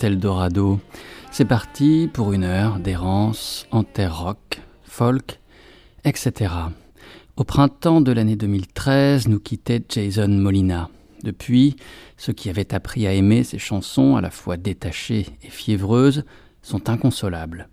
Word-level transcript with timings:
c'est 0.00 0.06
Eldorado. 0.06 0.80
C'est 1.30 1.44
parti 1.44 2.08
pour 2.10 2.32
une 2.32 2.44
heure 2.44 2.78
d'errance 2.78 3.66
en 3.70 3.82
terre 3.82 4.22
rock, 4.22 4.62
folk, 4.82 5.40
etc. 6.04 6.52
Au 7.36 7.44
printemps 7.44 8.00
de 8.00 8.10
l'année 8.10 8.36
2013, 8.36 9.28
nous 9.28 9.40
quittait 9.40 9.82
Jason 9.86 10.28
Molina. 10.28 10.88
Depuis, 11.22 11.76
ceux 12.16 12.32
qui 12.32 12.48
avaient 12.48 12.72
appris 12.72 13.06
à 13.06 13.12
aimer 13.12 13.44
ses 13.44 13.58
chansons, 13.58 14.16
à 14.16 14.22
la 14.22 14.30
fois 14.30 14.56
détachées 14.56 15.26
et 15.42 15.50
fiévreuses, 15.50 16.24
sont 16.62 16.88
inconsolables. 16.88 17.68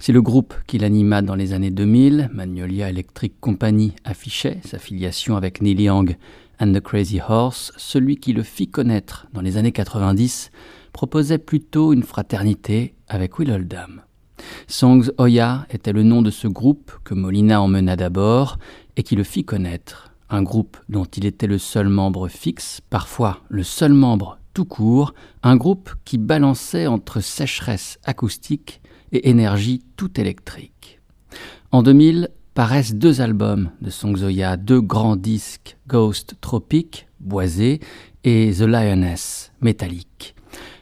Si 0.00 0.12
le 0.12 0.20
groupe 0.20 0.54
qu'il 0.66 0.84
anima 0.84 1.22
dans 1.22 1.34
les 1.34 1.54
années 1.54 1.70
2000, 1.70 2.30
Magnolia 2.32 2.90
Electric 2.90 3.40
Company, 3.40 3.94
affichait 4.04 4.58
sa 4.64 4.78
filiation 4.78 5.36
avec 5.36 5.62
Neil 5.62 5.80
Young 5.80 6.16
and 6.60 6.74
the 6.74 6.80
Crazy 6.80 7.20
Horse, 7.26 7.72
celui 7.78 8.18
qui 8.18 8.34
le 8.34 8.42
fit 8.42 8.68
connaître 8.68 9.28
dans 9.32 9.40
les 9.40 9.56
années 9.56 9.72
90 9.72 10.50
proposait 10.92 11.38
plutôt 11.38 11.92
une 11.92 12.02
fraternité 12.02 12.94
avec 13.08 13.38
Will 13.38 13.50
Oldham. 13.50 14.02
Songs 14.66 15.10
Oya 15.18 15.66
était 15.70 15.92
le 15.92 16.02
nom 16.02 16.22
de 16.22 16.30
ce 16.30 16.48
groupe 16.48 16.92
que 17.04 17.14
Molina 17.14 17.60
emmena 17.60 17.96
d'abord 17.96 18.58
et 18.96 19.02
qui 19.02 19.16
le 19.16 19.22
fit 19.22 19.44
connaître, 19.44 20.12
un 20.30 20.42
groupe 20.42 20.76
dont 20.88 21.04
il 21.04 21.26
était 21.26 21.46
le 21.46 21.58
seul 21.58 21.88
membre 21.88 22.28
fixe, 22.28 22.80
parfois 22.88 23.40
le 23.48 23.62
seul 23.62 23.92
membre 23.92 24.38
tout 24.54 24.64
court, 24.64 25.14
un 25.42 25.56
groupe 25.56 25.90
qui 26.04 26.18
balançait 26.18 26.86
entre 26.86 27.20
sécheresse 27.20 27.98
acoustique 28.04 28.80
et 29.12 29.28
énergie 29.28 29.82
tout 29.96 30.20
électrique. 30.20 31.00
En 31.72 31.82
2000, 31.82 32.30
paraissent 32.54 32.94
deux 32.94 33.20
albums 33.20 33.70
de 33.80 33.90
Songzoya, 33.90 34.56
deux 34.56 34.80
grands 34.80 35.16
disques, 35.16 35.76
Ghost 35.86 36.34
Tropic, 36.40 37.06
boisé, 37.20 37.80
et 38.24 38.52
The 38.52 38.62
Lioness, 38.62 39.52
métallique. 39.60 40.34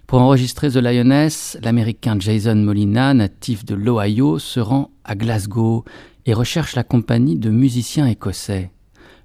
Pour 0.08 0.22
enregistrer 0.22 0.70
The 0.70 0.76
Lioness, 0.76 1.58
l'américain 1.62 2.16
Jason 2.18 2.54
Molina, 2.54 3.12
natif 3.12 3.66
de 3.66 3.74
l'Ohio, 3.74 4.38
se 4.38 4.58
rend 4.58 4.90
à 5.04 5.14
Glasgow 5.14 5.84
et 6.24 6.32
recherche 6.32 6.74
la 6.74 6.82
compagnie 6.82 7.36
de 7.36 7.50
musiciens 7.50 8.06
écossais. 8.06 8.70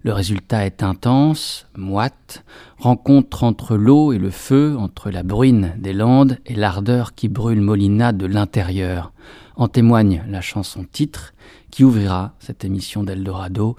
Le 0.01 0.11
résultat 0.11 0.65
est 0.65 0.83
intense, 0.83 1.67
moite, 1.77 2.43
rencontre 2.77 3.45
entre 3.45 3.77
l'eau 3.77 4.11
et 4.11 4.17
le 4.17 4.29
feu, 4.29 4.75
entre 4.77 5.09
la 5.09 5.23
bruine 5.23 5.73
des 5.77 5.93
landes 5.93 6.37
et 6.45 6.53
l'ardeur 6.53 7.15
qui 7.15 7.29
brûle 7.29 7.61
Molina 7.61 8.11
de 8.11 8.25
l'intérieur. 8.25 9.13
En 9.55 9.69
témoigne 9.69 10.25
la 10.27 10.41
chanson 10.41 10.83
titre 10.83 11.33
qui 11.71 11.85
ouvrira 11.85 12.33
cette 12.39 12.65
émission 12.65 13.03
d'Eldorado, 13.03 13.77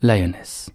Lioness. 0.00 0.70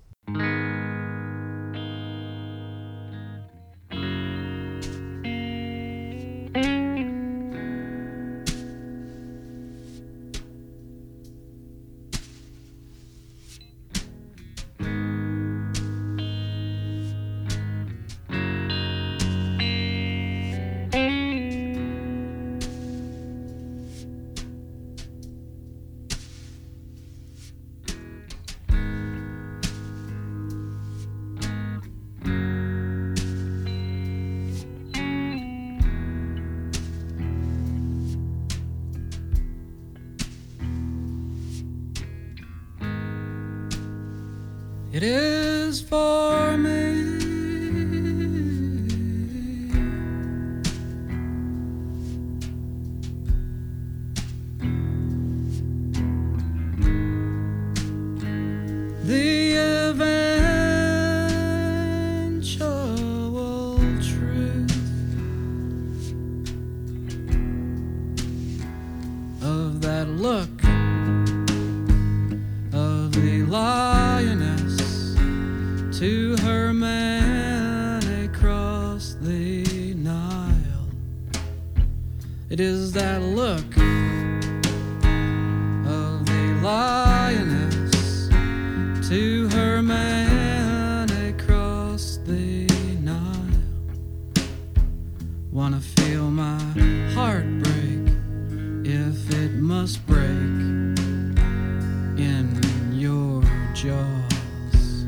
In 102.22 102.94
your 102.94 103.44
jaws. 103.74 105.06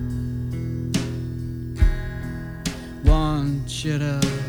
Want 3.05 3.85
you 3.85 3.99
to 3.99 4.42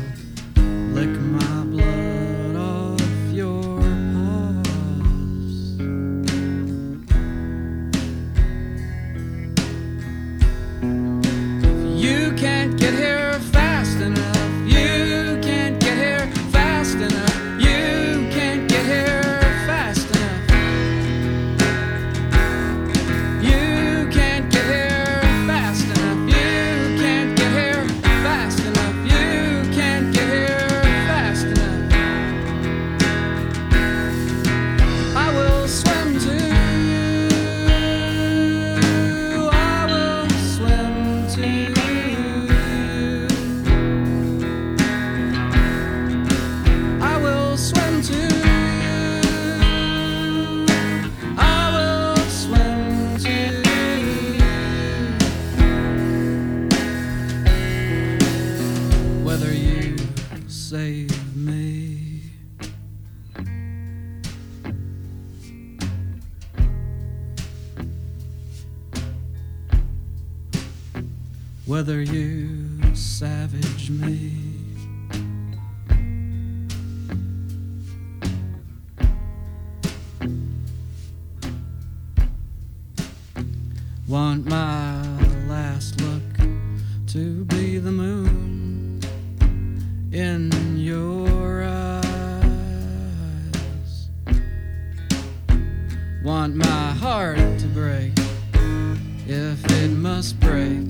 must 100.15 100.39
break 100.39 100.87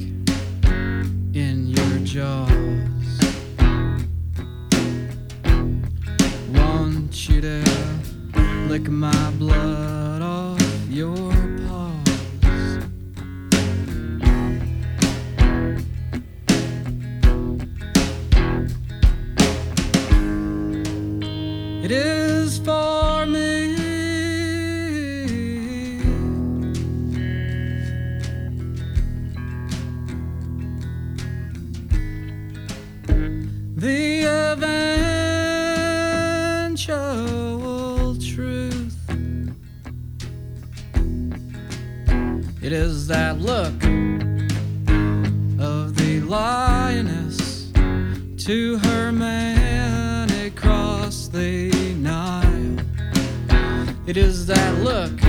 in 1.33 1.66
your 1.66 2.00
jaws. 2.04 2.51
Want 6.54 7.27
you 7.27 7.42
to 7.42 7.63
lick 8.69 8.88
my 8.88 9.31
blood. 9.39 9.94
To 48.45 48.77
her 48.77 49.12
man 49.12 50.30
across 50.45 51.27
the 51.27 51.71
Nile. 51.95 52.77
It 54.06 54.18
is 54.18 54.45
that 54.45 54.83
look 54.83 55.25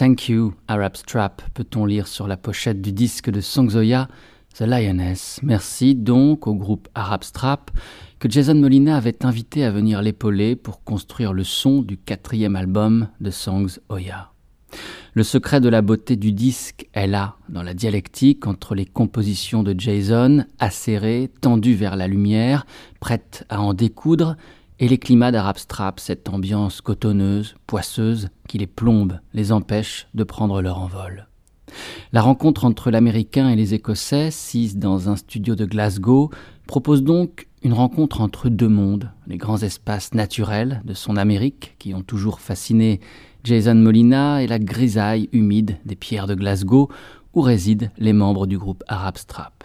Thank 0.00 0.30
you, 0.30 0.54
Arab 0.66 0.96
Strap, 0.96 1.42
peut-on 1.52 1.84
lire 1.84 2.06
sur 2.06 2.26
la 2.26 2.38
pochette 2.38 2.80
du 2.80 2.90
disque 2.90 3.28
de 3.28 3.42
Songzoya, 3.42 4.08
The 4.54 4.62
Lioness? 4.62 5.40
Merci 5.42 5.94
donc 5.94 6.46
au 6.46 6.54
groupe 6.54 6.88
Arab 6.94 7.22
Strap 7.22 7.70
que 8.18 8.30
Jason 8.30 8.54
Molina 8.54 8.96
avait 8.96 9.26
invité 9.26 9.62
à 9.62 9.70
venir 9.70 10.00
l'épauler 10.00 10.56
pour 10.56 10.84
construire 10.84 11.34
le 11.34 11.44
son 11.44 11.82
du 11.82 11.98
quatrième 11.98 12.56
album 12.56 13.08
de 13.20 13.30
Songs 13.30 13.78
Oya. 13.90 14.32
Le 15.12 15.22
secret 15.22 15.60
de 15.60 15.68
la 15.68 15.82
beauté 15.82 16.16
du 16.16 16.32
disque 16.32 16.88
est 16.94 17.06
là, 17.06 17.36
dans 17.50 17.62
la 17.62 17.74
dialectique 17.74 18.46
entre 18.46 18.74
les 18.74 18.86
compositions 18.86 19.62
de 19.62 19.78
Jason, 19.78 20.46
acérées, 20.58 21.30
tendues 21.42 21.74
vers 21.74 21.96
la 21.96 22.08
lumière, 22.08 22.64
prêtes 23.00 23.44
à 23.50 23.60
en 23.60 23.74
découdre, 23.74 24.38
et 24.80 24.88
les 24.88 24.98
climats 24.98 25.30
d'Arab 25.30 25.58
Strap, 25.58 26.00
cette 26.00 26.28
ambiance 26.30 26.80
cotonneuse, 26.80 27.54
poisseuse, 27.66 28.30
qui 28.48 28.56
les 28.56 28.66
plombe, 28.66 29.20
les 29.34 29.52
empêche 29.52 30.08
de 30.14 30.24
prendre 30.24 30.62
leur 30.62 30.78
envol. 30.78 31.28
La 32.12 32.22
rencontre 32.22 32.64
entre 32.64 32.90
l'Américain 32.90 33.50
et 33.50 33.56
les 33.56 33.74
Écossais, 33.74 34.30
sise 34.30 34.78
dans 34.78 35.10
un 35.10 35.16
studio 35.16 35.54
de 35.54 35.66
Glasgow, 35.66 36.30
propose 36.66 37.04
donc 37.04 37.46
une 37.62 37.74
rencontre 37.74 38.22
entre 38.22 38.48
deux 38.48 38.68
mondes, 38.68 39.10
les 39.26 39.36
grands 39.36 39.62
espaces 39.62 40.14
naturels 40.14 40.80
de 40.86 40.94
son 40.94 41.16
Amérique, 41.18 41.76
qui 41.78 41.92
ont 41.92 42.02
toujours 42.02 42.40
fasciné 42.40 43.00
Jason 43.44 43.74
Molina, 43.74 44.42
et 44.42 44.46
la 44.46 44.58
grisaille 44.58 45.28
humide 45.32 45.76
des 45.84 45.94
pierres 45.94 46.26
de 46.26 46.34
Glasgow, 46.34 46.88
où 47.34 47.42
résident 47.42 47.90
les 47.98 48.14
membres 48.14 48.46
du 48.46 48.56
groupe 48.56 48.82
Arab 48.88 49.18
Strap. 49.18 49.62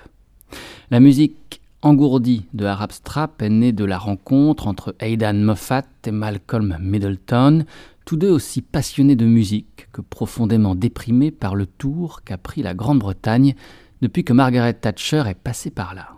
La 0.92 1.00
musique 1.00 1.62
engourdie 1.86 2.48
de 2.54 2.66
Arab 2.66 2.92
Strap 2.92 3.44
est 3.44 3.50
née 3.50 3.72
de 3.72 3.86
la 3.86 4.00
rencontre 4.00 4.68
entre 4.68 4.96
Aidan 5.00 5.36
Moffat 5.36 5.86
et 6.08 6.12
Malcolm 6.12 6.78
Middleton, 6.82 7.64
tous 8.06 8.18
deux 8.18 8.32
aussi 8.32 8.64
passionnés 8.64 9.16
de 9.16 9.28
musique 9.28 9.88
que 9.92 10.02
profondément 10.02 10.74
déprimés 10.74 11.30
par 11.30 11.54
le 11.54 11.68
tour 11.68 12.24
qu'a 12.24 12.40
pris 12.40 12.64
la 12.64 12.74
Grande-Bretagne 12.74 13.54
depuis 14.02 14.24
que 14.24 14.34
Margaret 14.34 14.74
Thatcher 14.74 15.26
est 15.28 15.36
passée 15.36 15.70
par 15.70 15.94
là. 15.94 16.10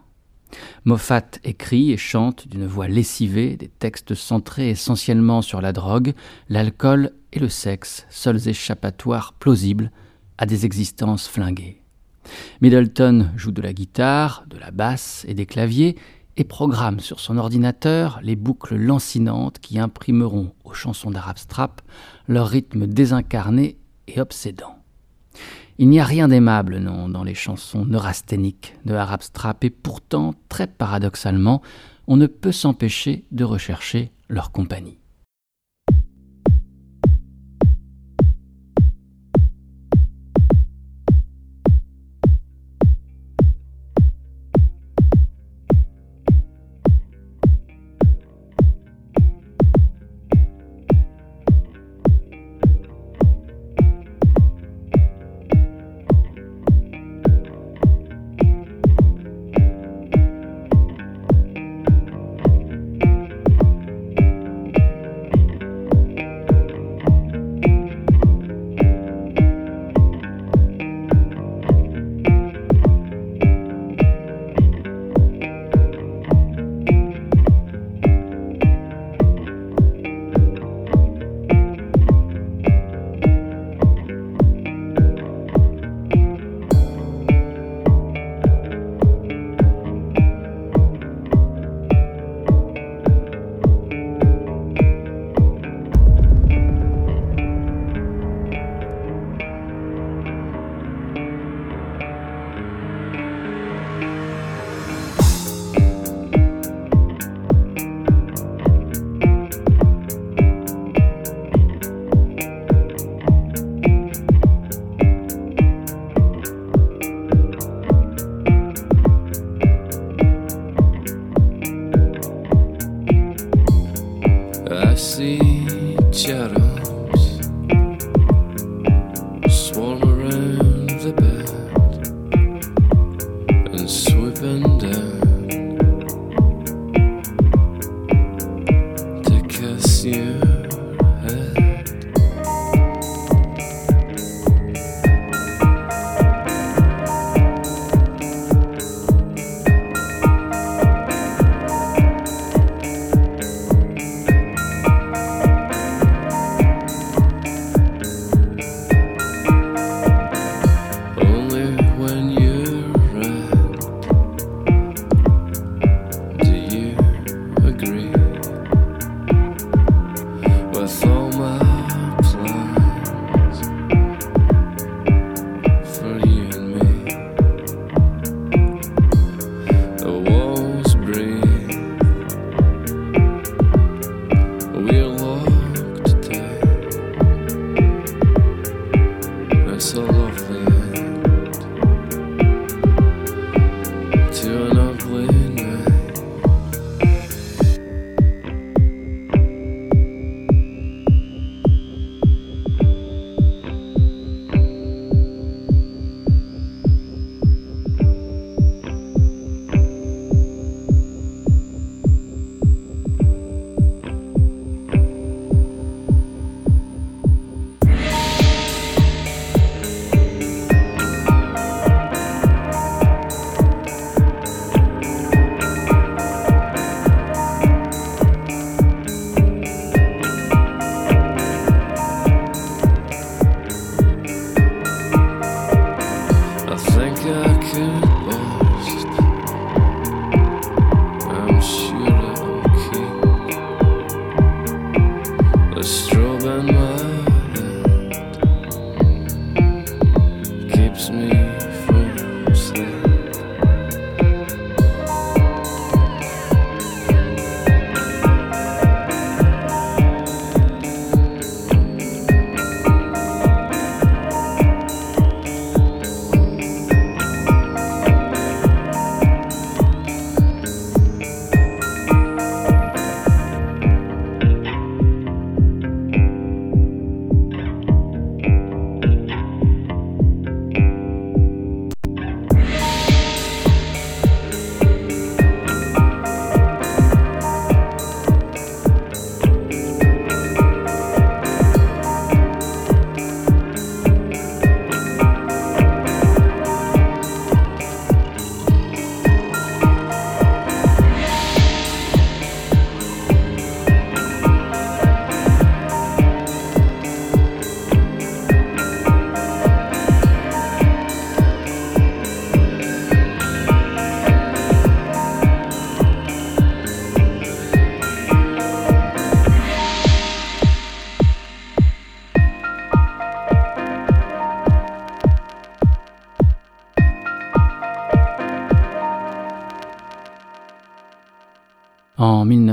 Moffat 0.86 1.32
écrit 1.44 1.92
et 1.92 1.98
chante 1.98 2.48
d'une 2.48 2.66
voix 2.66 2.88
lessivée 2.88 3.58
des 3.58 3.68
textes 3.68 4.16
centrés 4.16 4.70
essentiellement 4.70 5.42
sur 5.42 5.60
la 5.60 5.74
drogue, 5.74 6.14
l'alcool 6.48 7.12
et 7.34 7.40
le 7.40 7.50
sexe, 7.50 8.06
seuls 8.10 8.48
échappatoires 8.48 9.34
plausibles 9.34 9.92
à 10.38 10.46
des 10.46 10.66
existences 10.66 11.28
flinguées. 11.28 11.82
Middleton 12.62 13.30
joue 13.36 13.52
de 13.52 13.62
la 13.62 13.74
guitare, 13.74 14.44
de 14.48 14.58
la 14.58 14.72
basse 14.72 15.26
et 15.28 15.34
des 15.34 15.46
claviers 15.46 15.96
et 16.38 16.44
programme 16.44 17.00
sur 17.00 17.20
son 17.20 17.38
ordinateur 17.38 18.20
les 18.22 18.36
boucles 18.36 18.76
lancinantes 18.76 19.60
qui 19.60 19.80
imprimeront 19.80 20.54
aux 20.64 20.74
chansons 20.74 21.12
d'Arab 21.12 21.38
Strap 21.38 21.82
leur 22.28 22.48
rythme 22.48 22.88
désincarné 22.88 23.78
et 24.08 24.22
obsédant. 24.22 24.78
Il 25.80 25.90
n'y 25.90 26.00
a 26.00 26.06
rien 26.06 26.28
d'aimable, 26.28 26.80
non, 26.80 27.08
dans 27.08 27.24
les 27.24 27.36
chansons 27.36 27.86
neurasthéniques 27.86 28.76
de 28.86 28.96
Arab 28.96 29.22
Strap, 29.22 29.64
et 29.64 29.70
pourtant, 29.70 30.34
très 30.50 30.66
paradoxalement, 30.66 31.62
on 32.08 32.18
ne 32.18 32.26
peut 32.26 32.52
s'empêcher 32.52 33.26
de 33.32 33.44
rechercher 33.44 34.12
leur 34.28 34.52
compagnie. 34.52 34.97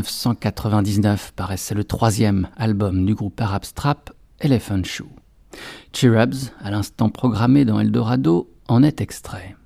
1999 0.04 1.32
paraissait 1.34 1.74
le 1.74 1.84
troisième 1.84 2.48
album 2.58 3.06
du 3.06 3.14
groupe 3.14 3.40
Arab 3.40 3.64
Strap, 3.64 4.10
Elephant 4.38 4.82
Shoe. 4.84 5.08
Cherubs, 5.94 6.50
à 6.62 6.70
l'instant 6.70 7.08
programmé 7.08 7.64
dans 7.64 7.80
Eldorado, 7.80 8.50
en 8.68 8.82
est 8.82 9.00
extrait. 9.00 9.56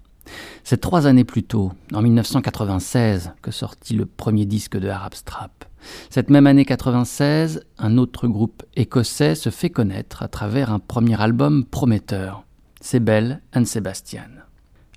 C'est 0.62 0.80
trois 0.80 1.07
années 1.07 1.25
plus 1.25 1.42
tôt, 1.42 1.73
en 1.92 2.02
1996, 2.02 3.33
que 3.42 3.50
sortit 3.50 3.95
le 3.95 4.07
premier 4.07 4.45
disque 4.45 4.78
de 4.78 4.88
Arab 4.88 5.14
Strap. 5.14 5.64
Cette 6.09 6.30
même 6.30 6.47
année 6.47 6.64
96, 6.64 7.64
un 7.78 7.99
autre 7.99 8.28
groupe 8.28 8.62
écossais 8.76 9.35
se 9.35 9.50
fait 9.50 9.71
connaître 9.71 10.23
à 10.23 10.28
travers 10.28 10.73
un 10.73 10.78
premier 10.78 11.21
album 11.21 11.64
prometteur, 11.64 12.45
C'est 12.80 13.00
Bell 13.00 13.40
and 13.57 13.64
Sebastian. 13.64 14.28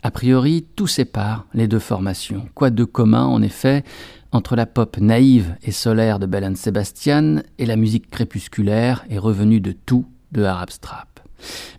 A 0.04 0.12
priori, 0.12 0.66
tout 0.76 0.88
sépare 0.88 1.46
les 1.54 1.68
deux 1.68 1.80
formations. 1.80 2.48
Quoi 2.56 2.70
de 2.70 2.84
commun, 2.84 3.24
en 3.24 3.42
effet, 3.42 3.84
entre 4.32 4.56
la 4.56 4.66
pop 4.66 4.98
naïve 4.98 5.56
et 5.64 5.72
solaire 5.72 6.20
de 6.20 6.26
Bell 6.26 6.46
and 6.46 6.56
Sebastian 6.56 7.42
et 7.58 7.66
la 7.66 7.76
musique 7.76 8.10
crépusculaire 8.10 9.06
et 9.10 9.18
revenue 9.18 9.60
de 9.60 9.72
tout 9.72 10.06
de 10.32 10.44
Arab 10.44 10.70
Strap. 10.70 11.20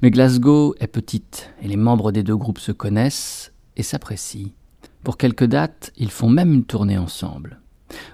Mais 0.02 0.10
Glasgow 0.10 0.74
est 0.80 0.88
petite 0.88 1.50
et 1.62 1.68
les 1.68 1.76
membres 1.76 2.12
des 2.12 2.22
deux 2.22 2.36
groupes 2.36 2.58
se 2.58 2.72
connaissent 2.72 3.52
et 3.76 3.82
s'apprécient. 3.82 4.52
Pour 5.04 5.16
quelques 5.16 5.46
dates, 5.46 5.92
ils 5.96 6.10
font 6.10 6.28
même 6.28 6.52
une 6.52 6.64
tournée 6.64 6.98
ensemble. 6.98 7.58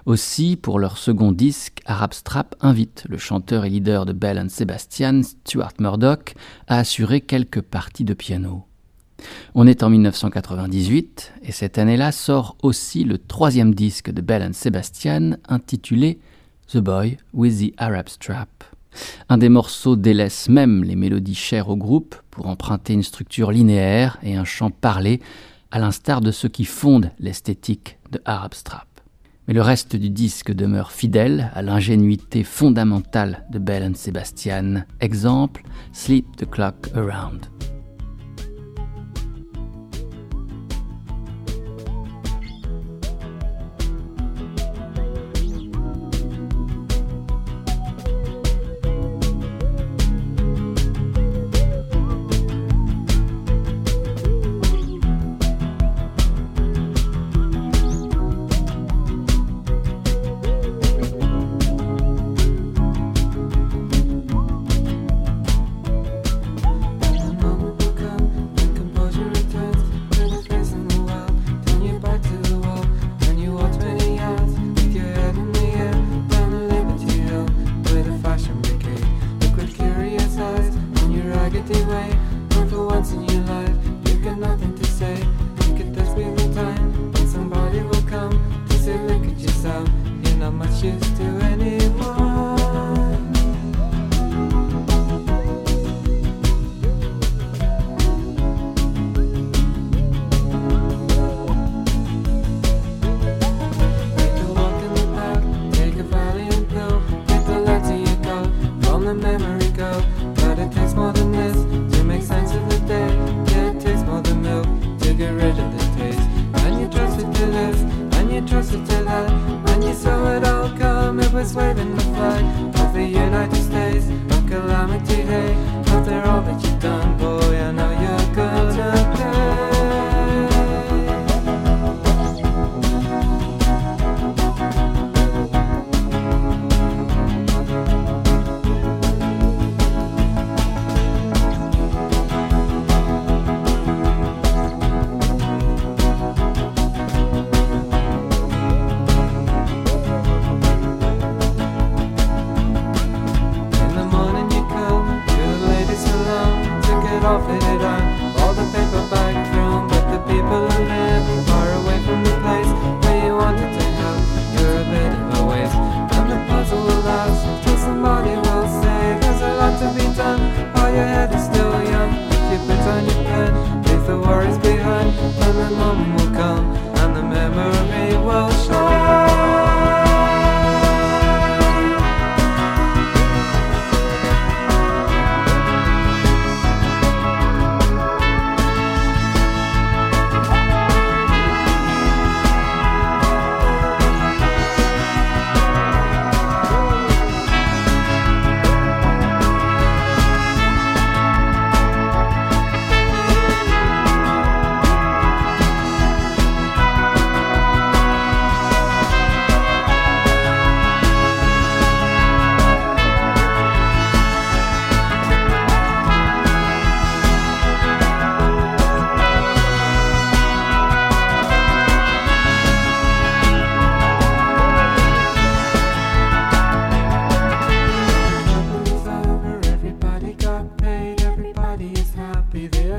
Aussi, 0.07 0.57
pour 0.57 0.79
leur 0.79 0.99
second 0.99 1.33
disque, 1.33 1.81
Arab 1.87 2.13
Strap 2.13 2.55
invite 2.61 3.05
le 3.09 3.19
chanteur 3.19 3.65
et 3.65 3.71
leader 3.71 4.07
de 4.07 4.13
Bell 4.13 4.39
and 4.39 4.49
Sebastian, 4.49 5.23
Stuart 5.23 5.75
Murdoch, 5.79 6.35
à 6.67 6.79
assurer 6.79 7.21
quelques 7.21 7.61
parties 7.61 8.05
de 8.05 8.15
piano. 8.15 8.68
On 9.55 9.67
est 9.67 9.83
en 9.83 9.91
1998 9.91 11.33
et 11.43 11.53
cette 11.53 11.79
année-là 11.79 12.13
sort 12.13 12.57
aussi 12.63 13.05
le 13.05 13.19
troisième 13.19 13.75
disque 13.75 14.11
de 14.11 14.21
Bell 14.21 14.43
and 14.43 14.53
Sebastian 14.53 15.37
intitulé 15.49 16.19
The 16.69 16.79
Boy 16.79 17.17
with 17.33 17.59
the 17.59 17.75
Arab 17.79 18.09
Strap. 18.09 18.65
Un 19.29 19.39
des 19.39 19.49
morceaux 19.49 19.97
délaisse 19.97 20.49
même 20.49 20.85
les 20.85 20.97
mélodies 20.97 21.35
chères 21.35 21.69
au 21.69 21.77
groupe 21.77 22.17
pour 22.31 22.47
emprunter 22.47 22.93
une 22.93 23.03
structure 23.03 23.53
linéaire 23.53 24.19
et 24.23 24.37
un 24.37 24.45
chant 24.45 24.71
parlé, 24.71 25.21
à 25.71 25.79
l'instar 25.79 26.21
de 26.21 26.31
ceux 26.31 26.49
qui 26.49 26.65
fondent 26.65 27.11
l'esthétique 27.19 27.99
de 28.11 28.21
Arab 28.25 28.55
Strap. 28.55 28.87
Mais 29.47 29.55
le 29.55 29.63
reste 29.63 29.97
du 29.97 30.11
disque 30.11 30.53
demeure 30.53 30.93
fidèle 30.93 31.51
à 31.55 31.63
l'ingénuité 31.63 32.45
fondamentale 32.45 33.47
de 33.51 33.59
Bell 33.59 33.83
and 33.83 33.97
Sebastian. 33.97 34.85
Exemple, 35.01 35.63
Sleep 35.93 36.37
the 36.37 36.49
Clock 36.49 36.89
Around. 36.95 37.47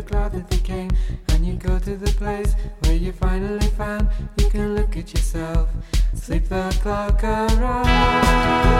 Glad 0.10 0.32
that 0.32 0.50
they 0.50 0.58
came. 0.58 0.89
And 1.30 1.45
you 1.45 1.54
go 1.54 1.78
to 1.80 1.95
the 1.95 2.12
place 2.13 2.56
where 2.82 2.95
you 2.95 3.12
finally 3.12 3.67
found 3.78 4.10
you 4.38 4.50
can 4.50 4.76
look 4.76 4.98
at 4.98 5.13
yourself, 5.13 5.69
sleep 6.13 6.45
the 6.50 6.76
clock 6.82 7.24
around. 7.24 8.79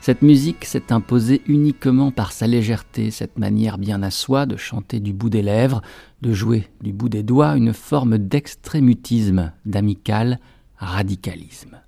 Cette 0.00 0.22
musique 0.22 0.64
s'est 0.64 0.92
imposée 0.92 1.42
uniquement 1.46 2.10
par 2.10 2.32
sa 2.32 2.46
légèreté, 2.46 3.10
cette 3.10 3.38
manière 3.38 3.78
bien 3.78 4.02
à 4.02 4.10
soi 4.10 4.46
de 4.46 4.56
chanter 4.56 4.98
du 4.98 5.12
bout 5.12 5.30
des 5.30 5.42
lèvres, 5.42 5.80
de 6.22 6.32
jouer 6.32 6.68
du 6.82 6.92
bout 6.92 7.08
des 7.08 7.22
doigts 7.22 7.56
une 7.56 7.72
forme 7.72 8.18
d'extrémutisme, 8.18 9.52
d'amical 9.64 10.40
radicalisme. 10.78 11.78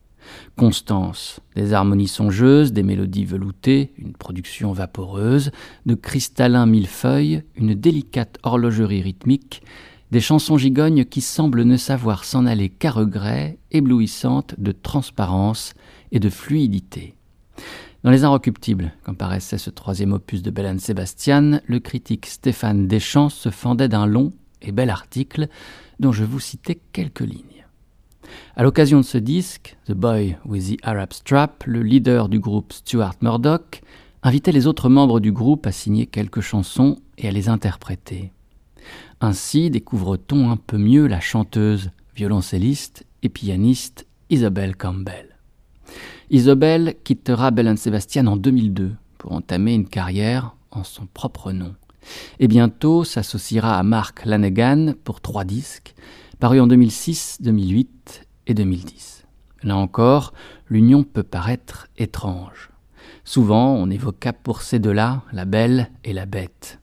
Constance, 0.57 1.41
des 1.57 1.73
harmonies 1.73 2.09
songeuses, 2.09 2.73
des 2.73 2.83
mélodies 2.83 3.25
veloutées, 3.25 3.93
une 3.99 4.13
production 4.13 4.73
vaporeuse, 4.73 5.51
de 5.87 5.95
cristallins 5.95 6.67
millefeuilles, 6.67 7.43
une 7.57 7.75
délicate 7.75 8.39
horlogerie 8.43 9.03
rythmique, 9.03 9.63
des 10.11 10.21
chansons 10.21 10.57
gigognes 10.57 11.05
qui 11.05 11.21
semblent 11.21 11.65
ne 11.65 11.77
savoir 11.77 12.25
s'en 12.25 12.47
aller 12.47 12.69
qu'à 12.69 12.91
regret, 12.91 13.59
éblouissantes 13.71 14.55
de 14.59 14.73
transparence 14.73 15.75
et 16.13 16.21
de 16.21 16.31
fluidité. 16.31 17.15
Dans 18.05 18.11
Les 18.11 18.25
Inrecuptibles, 18.25 18.93
quand 19.03 19.15
paraissait 19.15 19.59
ce 19.59 19.71
troisième 19.71 20.13
opus 20.13 20.43
de 20.43 20.51
Belen 20.51 20.79
Sébastian, 20.79 21.61
le 21.67 21.81
critique 21.81 22.27
Stéphane 22.27 22.87
Deschamps 22.87 23.29
se 23.29 23.51
fendait 23.51 23.89
d'un 23.89 24.07
long 24.07 24.33
et 24.63 24.73
bel 24.73 24.91
article 24.91 25.49
dont 25.99 26.13
je 26.13 26.25
vous 26.25 26.41
citais 26.41 26.79
quelques 26.93 27.21
lignes. 27.21 27.67
À 28.57 28.63
l'occasion 28.63 28.99
de 28.99 29.05
ce 29.05 29.19
disque, 29.19 29.77
The 29.87 29.93
Boy 29.93 30.37
with 30.45 30.77
the 30.77 30.79
Arab 30.83 31.13
Strap, 31.13 31.65
le 31.67 31.83
leader 31.83 32.29
du 32.29 32.39
groupe 32.39 32.73
Stuart 32.73 33.15
Murdoch 33.21 33.83
invitait 34.23 34.53
les 34.53 34.67
autres 34.67 34.89
membres 34.89 35.21
du 35.21 35.33
groupe 35.33 35.67
à 35.67 35.73
signer 35.73 36.07
quelques 36.07 36.41
chansons 36.41 36.99
et 37.17 37.29
à 37.29 37.31
les 37.31 37.49
interpréter. 37.49 38.33
Ainsi 39.21 39.71
découvre-t-on 39.71 40.51
un 40.51 40.57
peu 40.57 40.79
mieux 40.79 41.07
la 41.07 41.21
chanteuse, 41.21 41.91
violoncelliste 42.15 43.05
et 43.23 43.29
pianiste 43.29 44.07
Isabelle 44.31 44.77
Campbell. 44.77 45.38
Isabelle 46.31 46.95
quittera 47.05 47.51
Bell 47.51 47.79
Sebastian 47.79 48.27
en 48.27 48.37
2002 48.37 48.93
pour 49.17 49.33
entamer 49.33 49.73
une 49.73 49.89
carrière 49.89 50.57
en 50.71 50.85
son 50.85 51.07
propre 51.07 51.53
nom. 51.53 51.75
Et 52.39 52.49
bientôt 52.49 53.03
s'associera 53.03 53.79
à 53.79 53.83
Mark 53.83 54.27
Lanegan 54.27 54.93
pour 55.05 55.23
trois 55.23 55.45
disques, 55.45 55.95
paru 56.39 56.61
en 56.61 56.67
2006, 56.67 57.39
2008 57.41 58.27
et 58.47 58.53
2010. 58.53 59.25
Là 59.63 59.77
encore, 59.77 60.35
l'union 60.69 61.03
peut 61.03 61.23
paraître 61.23 61.89
étrange. 61.97 62.69
Souvent, 63.25 63.73
on 63.75 63.89
évoqua 63.89 64.35
pour 64.35 64.61
ces 64.61 64.79
deux-là 64.79 65.23
la 65.33 65.47
belle 65.47 65.91
et 66.05 66.13
la 66.13 66.27
bête. 66.27 66.79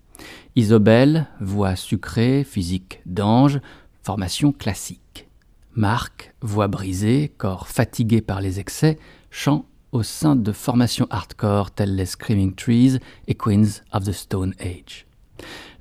Isobel, 0.56 1.28
voix 1.40 1.76
sucrée, 1.76 2.44
physique 2.44 3.00
d'ange, 3.06 3.60
formation 4.02 4.52
classique. 4.52 5.28
Marc, 5.76 6.34
voix 6.42 6.68
brisée, 6.68 7.32
corps 7.38 7.68
fatigué 7.68 8.22
par 8.22 8.42
les 8.42 8.60
excès, 8.60 8.98
chant 9.36 9.65
au 9.91 10.02
sein 10.02 10.38
de 10.38 10.54
formations 10.54 11.08
hardcore 11.10 11.71
telles 11.71 11.95
les 11.95 12.06
Screaming 12.06 12.56
Trees 12.56 13.00
et 13.28 13.36
Queens 13.36 13.82
of 13.91 14.06
the 14.06 14.13
Stone 14.13 14.54
Age. 14.62 15.06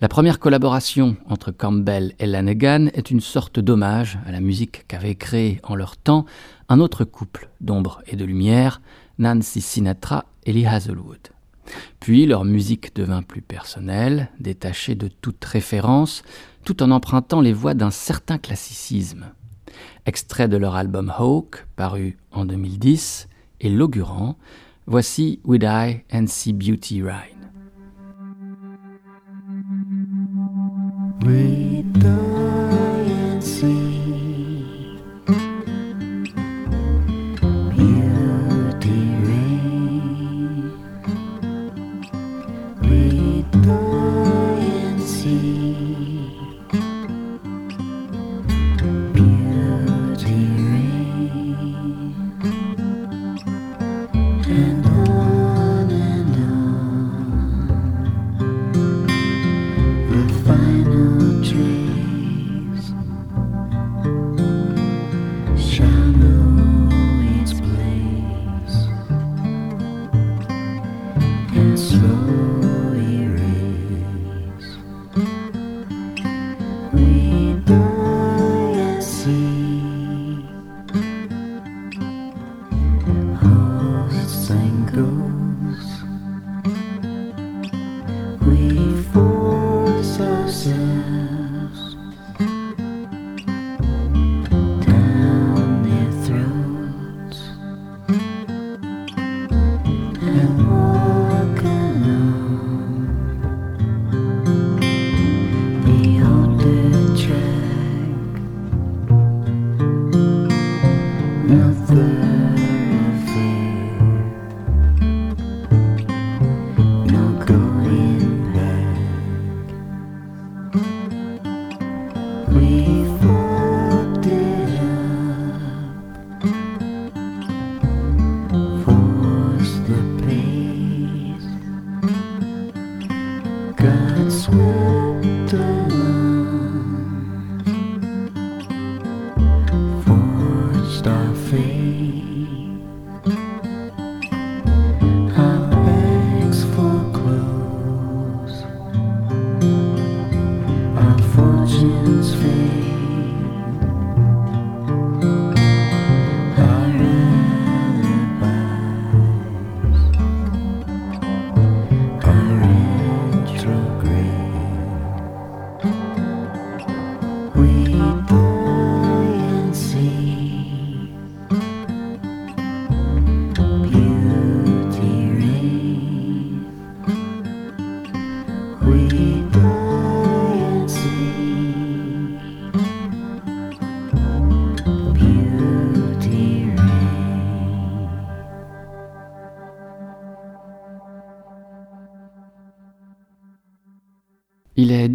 La 0.00 0.08
première 0.08 0.40
collaboration 0.40 1.16
entre 1.28 1.52
Campbell 1.52 2.14
et 2.18 2.26
Lanegan 2.26 2.88
est 2.94 3.12
une 3.12 3.20
sorte 3.20 3.60
d'hommage 3.60 4.18
à 4.26 4.32
la 4.32 4.40
musique 4.40 4.84
qu'avait 4.88 5.14
créée 5.14 5.60
en 5.62 5.76
leur 5.76 5.96
temps 5.96 6.26
un 6.68 6.80
autre 6.80 7.04
couple 7.04 7.48
d'ombre 7.60 8.02
et 8.08 8.16
de 8.16 8.24
lumière, 8.24 8.82
Nancy 9.20 9.60
Sinatra 9.60 10.24
et 10.44 10.52
Lee 10.52 10.66
Hazelwood. 10.66 11.28
Puis 12.00 12.26
leur 12.26 12.44
musique 12.44 12.94
devint 12.96 13.22
plus 13.22 13.40
personnelle, 13.40 14.30
détachée 14.40 14.96
de 14.96 15.06
toute 15.06 15.44
référence, 15.44 16.24
tout 16.64 16.82
en 16.82 16.90
empruntant 16.90 17.40
les 17.40 17.52
voix 17.52 17.74
d'un 17.74 17.92
certain 17.92 18.36
classicisme. 18.36 19.26
Extrait 20.06 20.48
de 20.48 20.56
leur 20.56 20.74
album 20.74 21.14
Hawk, 21.16 21.64
paru 21.76 22.18
en 22.32 22.44
2010, 22.46 23.28
et 23.60 23.68
l'augurant, 23.68 24.36
voici 24.86 25.40
With 25.44 25.62
I 25.64 26.04
and 26.12 26.26
See 26.26 26.52
Beauty 26.52 27.02
Ride. 27.02 27.34
We 31.24 31.82
die 31.82 32.23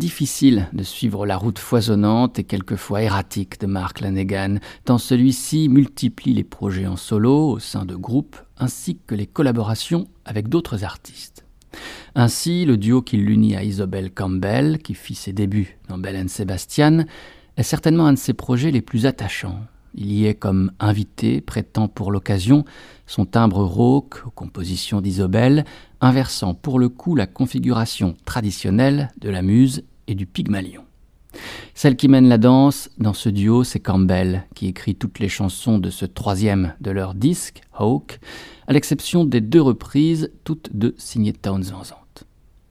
difficile 0.09 0.67
de 0.73 0.81
suivre 0.81 1.27
la 1.27 1.37
route 1.37 1.59
foisonnante 1.59 2.39
et 2.39 2.43
quelquefois 2.43 3.03
erratique 3.03 3.59
de 3.59 3.67
Mark 3.67 3.99
Lanegan, 3.99 4.57
tant 4.83 4.97
celui-ci 4.97 5.69
multiplie 5.69 6.33
les 6.33 6.43
projets 6.43 6.87
en 6.87 6.95
solo 6.95 7.51
au 7.51 7.59
sein 7.59 7.85
de 7.85 7.95
groupes 7.95 8.35
ainsi 8.57 8.97
que 9.05 9.13
les 9.13 9.27
collaborations 9.27 10.07
avec 10.25 10.47
d'autres 10.47 10.83
artistes. 10.83 11.45
Ainsi, 12.15 12.65
le 12.65 12.75
duo 12.75 13.03
qui 13.03 13.17
l'unit 13.17 13.55
à 13.55 13.63
Isobel 13.63 14.11
Campbell, 14.11 14.79
qui 14.79 14.95
fit 14.95 15.13
ses 15.13 15.31
débuts 15.31 15.77
dans 15.89 15.99
Bell 15.99 16.17
and 16.17 16.29
Sebastian, 16.29 17.05
est 17.55 17.61
certainement 17.61 18.07
un 18.07 18.13
de 18.13 18.17
ses 18.17 18.33
projets 18.33 18.71
les 18.71 18.81
plus 18.81 19.05
attachants. 19.05 19.59
Il 19.93 20.11
y 20.11 20.25
est 20.25 20.33
comme 20.33 20.71
invité, 20.79 21.39
prêtant 21.39 21.87
pour 21.87 22.11
l'occasion 22.11 22.65
son 23.05 23.25
timbre 23.25 23.63
rauque 23.63 24.23
aux 24.25 24.31
compositions 24.31 25.01
d'Isobel, 25.01 25.65
inversant 26.01 26.55
pour 26.55 26.79
le 26.79 26.89
coup 26.89 27.15
la 27.15 27.27
configuration 27.27 28.15
traditionnelle 28.25 29.11
de 29.21 29.29
la 29.29 29.43
muse 29.43 29.83
et 30.09 30.15
du 30.15 30.25
pygmalion. 30.25 30.83
Celle 31.75 31.95
qui 31.95 32.07
mène 32.07 32.27
la 32.27 32.39
danse 32.39 32.89
dans 32.97 33.13
ce 33.13 33.29
duo, 33.29 33.63
c'est 33.63 33.79
Campbell, 33.79 34.45
qui 34.55 34.67
écrit 34.67 34.95
toutes 34.95 35.19
les 35.19 35.29
chansons 35.29 35.77
de 35.77 35.89
ce 35.89 36.05
troisième 36.05 36.73
de 36.81 36.91
leur 36.91 37.13
disque, 37.13 37.61
Hawk, 37.73 38.19
à 38.67 38.73
l'exception 38.73 39.23
des 39.23 39.39
deux 39.39 39.61
reprises, 39.61 40.31
toutes 40.43 40.69
deux 40.73 40.95
signées 40.97 41.33
Townsend. 41.33 41.85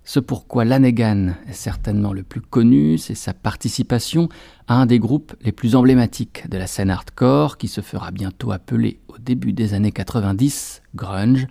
Ce 0.05 0.21
pourquoi 0.21 0.65
Lanegan 0.65 1.35
est 1.47 1.53
certainement 1.53 2.15
le 2.15 2.23
plus 2.23 2.41
connu, 2.41 2.97
c'est 2.97 3.15
sa 3.15 3.35
participation 3.35 4.29
à 4.67 4.75
un 4.77 4.87
des 4.87 4.99
groupes 4.99 5.35
les 5.43 5.53
plus 5.53 5.77
emblématiques 5.77 6.49
de 6.49 6.57
la 6.57 6.67
scène 6.67 6.91
hardcore 6.91 7.59
qui 7.59 7.69
se 7.69 7.83
fera 7.83 8.11
bientôt 8.11 8.51
appeler 8.51 9.01
au 9.09 9.19
début 9.19 9.53
des 9.53 9.75
années 9.75 9.93
90 9.93 10.83
grunge, 10.95 11.47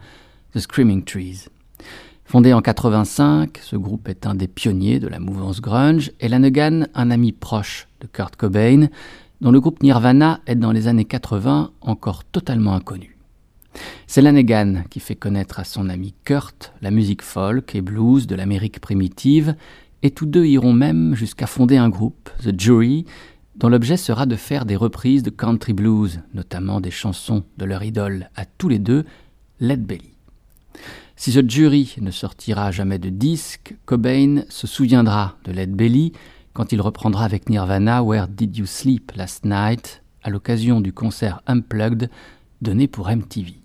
The 0.54 0.60
Screaming 0.60 1.04
Trees. 1.04 1.50
Fondé 2.28 2.52
en 2.52 2.62
85, 2.62 3.58
ce 3.64 3.78
groupe 3.78 4.10
est 4.10 4.28
un 4.28 4.36
des 4.36 4.50
pionniers 4.50 5.00
de 5.00 5.08
la 5.08 5.18
mouvance 5.18 5.62
grunge 5.62 6.12
et 6.20 6.28
Lanegan 6.28 6.88
un 6.94 7.10
ami 7.10 7.32
proche 7.32 7.88
de 8.02 8.08
Kurt 8.08 8.36
Cobain, 8.36 8.90
dont 9.40 9.52
le 9.52 9.62
groupe 9.62 9.82
Nirvana 9.82 10.42
est 10.46 10.58
dans 10.58 10.74
les 10.74 10.90
années 10.90 11.06
80 11.06 11.72
encore 11.80 12.26
totalement 12.26 12.74
inconnu. 12.74 13.18
C'est 14.08 14.22
Lanegan 14.22 14.84
qui 14.90 15.00
fait 15.00 15.16
connaître 15.16 15.62
à 15.62 15.64
son 15.64 15.88
ami 15.88 16.14
Kurt 16.26 16.74
la 16.82 16.92
musique 16.92 17.22
folk 17.22 17.74
et 17.76 17.82
blues 17.82 18.28
de 18.28 18.36
l'Amérique 18.36 18.82
primitive, 18.82 19.56
et 20.04 20.12
tous 20.12 20.26
deux 20.26 20.44
iront 20.48 20.74
même 20.74 21.16
jusqu'à 21.16 21.48
fonder 21.48 21.78
un 21.78 21.88
groupe, 21.88 22.30
The 22.44 22.60
Jury, 22.60 23.06
dont 23.56 23.70
l'objet 23.70 23.96
sera 23.96 24.26
de 24.26 24.36
faire 24.36 24.66
des 24.66 24.76
reprises 24.76 25.24
de 25.24 25.30
country 25.30 25.72
blues, 25.72 26.20
notamment 26.34 26.82
des 26.82 26.92
chansons 26.92 27.46
de 27.58 27.64
leur 27.64 27.86
idole 27.86 28.30
à 28.36 28.44
tous 28.44 28.68
les 28.68 28.80
deux, 28.80 29.06
Led 29.62 29.86
Belly. 29.86 30.12
Si 31.20 31.32
ce 31.32 31.40
jury 31.46 31.96
ne 32.00 32.12
sortira 32.12 32.70
jamais 32.72 33.00
de 33.00 33.10
disque, 33.10 33.76
Cobain 33.86 34.44
se 34.50 34.68
souviendra 34.68 35.36
de 35.46 35.52
Led 35.52 35.74
Belly 35.74 36.14
quand 36.54 36.72
il 36.72 36.80
reprendra 36.80 37.26
avec 37.26 37.50
Nirvana 37.50 38.04
Where 38.04 38.28
Did 38.28 38.56
You 38.56 38.68
Sleep 38.68 39.14
Last 39.16 39.44
Night 39.44 40.04
à 40.22 40.30
l'occasion 40.30 40.80
du 40.80 40.94
concert 40.94 41.42
Unplugged 41.48 42.12
donné 42.62 42.88
pour 42.88 43.10
MTV. 43.10 43.56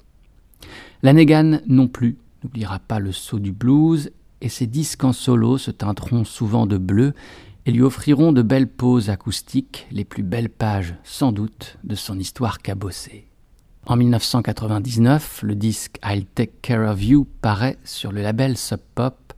Lanegan 1.03 1.61
non 1.67 1.89
plus 1.89 2.17
n'oubliera 2.43 2.79
pas 2.79 2.99
le 2.99 3.13
saut 3.13 3.39
du 3.39 3.53
blues 3.53 4.11
et 4.41 4.49
ses 4.49 4.67
disques 4.67 5.05
en 5.05 5.13
solo 5.13 5.59
se 5.59 5.71
teinteront 5.71 6.25
souvent 6.25 6.67
de 6.67 6.79
bleu 6.79 7.13
et 7.67 7.71
lui 7.71 7.83
offriront 7.83 8.33
de 8.33 8.41
belles 8.41 8.67
pauses 8.67 9.11
acoustiques, 9.11 9.87
les 9.91 10.07
plus 10.07 10.23
belles 10.23 10.51
pages 10.51 10.95
sans 11.05 11.33
doute 11.33 11.77
de 11.85 11.97
son 11.97 12.19
histoire 12.19 12.61
cabossée. 12.61 13.29
En 13.85 13.97
1999, 13.97 15.41
le 15.43 15.57
disque 15.57 15.99
I'll 16.05 16.25
Take 16.25 16.53
Care 16.63 16.89
of 16.89 17.03
You 17.03 17.27
paraît 17.41 17.79
sur 17.85 18.13
le 18.13 18.23
label 18.23 18.57
Sub 18.57 18.81
Pop 18.95 19.33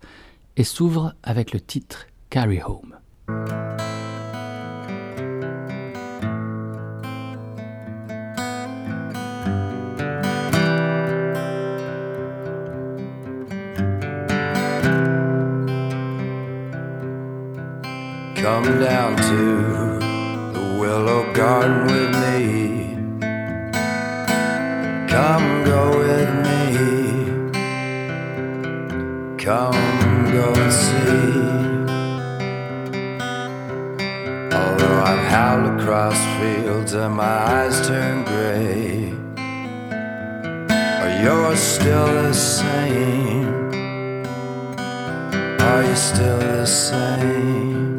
et 0.57 0.65
s'ouvre 0.65 1.15
avec 1.23 1.53
le 1.53 1.61
titre 1.61 2.07
Carry 2.29 2.61
Home. 2.63 2.95
Come 25.15 25.63
go 25.65 25.83
with 25.97 26.31
me. 26.45 26.59
Come 29.39 30.33
go 30.33 30.53
and 30.63 30.73
see. 30.73 31.39
Although 34.59 34.99
I've 35.11 35.27
howled 35.29 35.67
across 35.79 36.19
fields 36.41 36.95
and 36.95 37.15
my 37.15 37.25
eyes 37.25 37.87
turn 37.87 38.25
gray, 38.25 39.15
are 41.05 41.23
yours 41.23 41.61
still 41.61 42.07
the 42.07 42.33
same? 42.35 43.71
Are 45.61 45.85
you 45.85 45.95
still 45.95 46.41
the 46.41 46.67
same? 46.67 47.94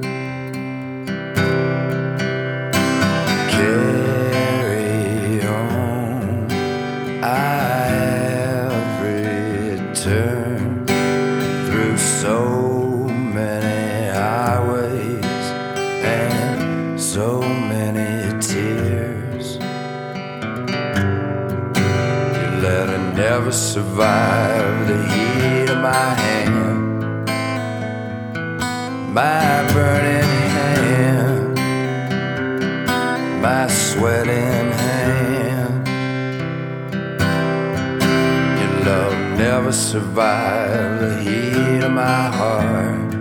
Never 23.56 23.68
survived 23.68 24.88
the 24.90 24.98
heat 25.12 25.70
of 25.70 25.78
my 25.82 26.14
hand, 26.24 27.26
my 29.14 29.74
burning 29.74 30.30
hand. 30.56 31.56
My 33.42 33.68
sweating 33.68 34.72
hand. 34.84 35.88
Your 38.60 38.74
love 38.84 39.18
never 39.38 39.72
survived 39.72 41.00
the 41.02 41.22
heat 41.24 41.84
of 41.84 41.92
my 41.92 42.24
heart, 42.40 43.14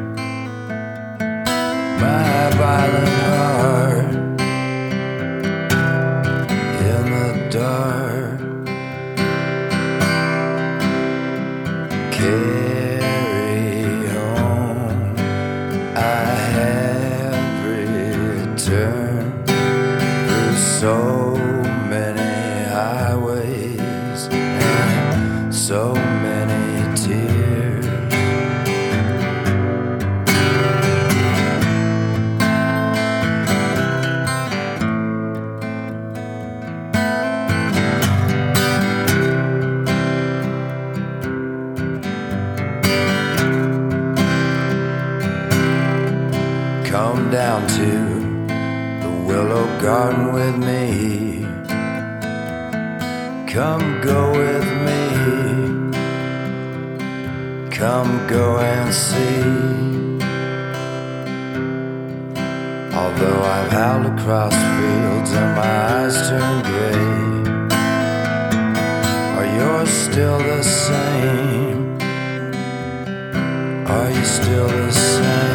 my 2.01 2.51
violent 2.57 3.09
heart 3.09 3.63
Come 57.85 58.27
go 58.27 58.61
and 58.61 58.94
see. 58.94 59.42
Although 62.97 63.42
I've 63.42 63.70
howled 63.70 64.07
across 64.07 64.55
fields 64.55 65.33
and 65.33 65.55
my 65.55 65.73
eyes 65.92 66.16
turn 66.31 66.62
gray, 66.70 67.05
are 69.37 69.51
yours 69.59 69.90
still 69.90 70.38
the 70.38 70.62
same? 70.62 71.99
Are 73.87 74.11
you 74.11 74.25
still 74.25 74.68
the 74.68 74.90
same? 74.90 75.54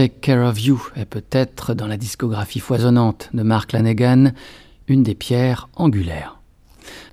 Take 0.00 0.20
Care 0.22 0.48
of 0.48 0.58
You 0.58 0.80
est 0.96 1.04
peut-être 1.04 1.74
dans 1.74 1.86
la 1.86 1.98
discographie 1.98 2.58
foisonnante 2.58 3.28
de 3.34 3.42
Mark 3.42 3.72
Lanegan 3.72 4.32
une 4.88 5.02
des 5.02 5.14
pierres 5.14 5.68
angulaires. 5.76 6.40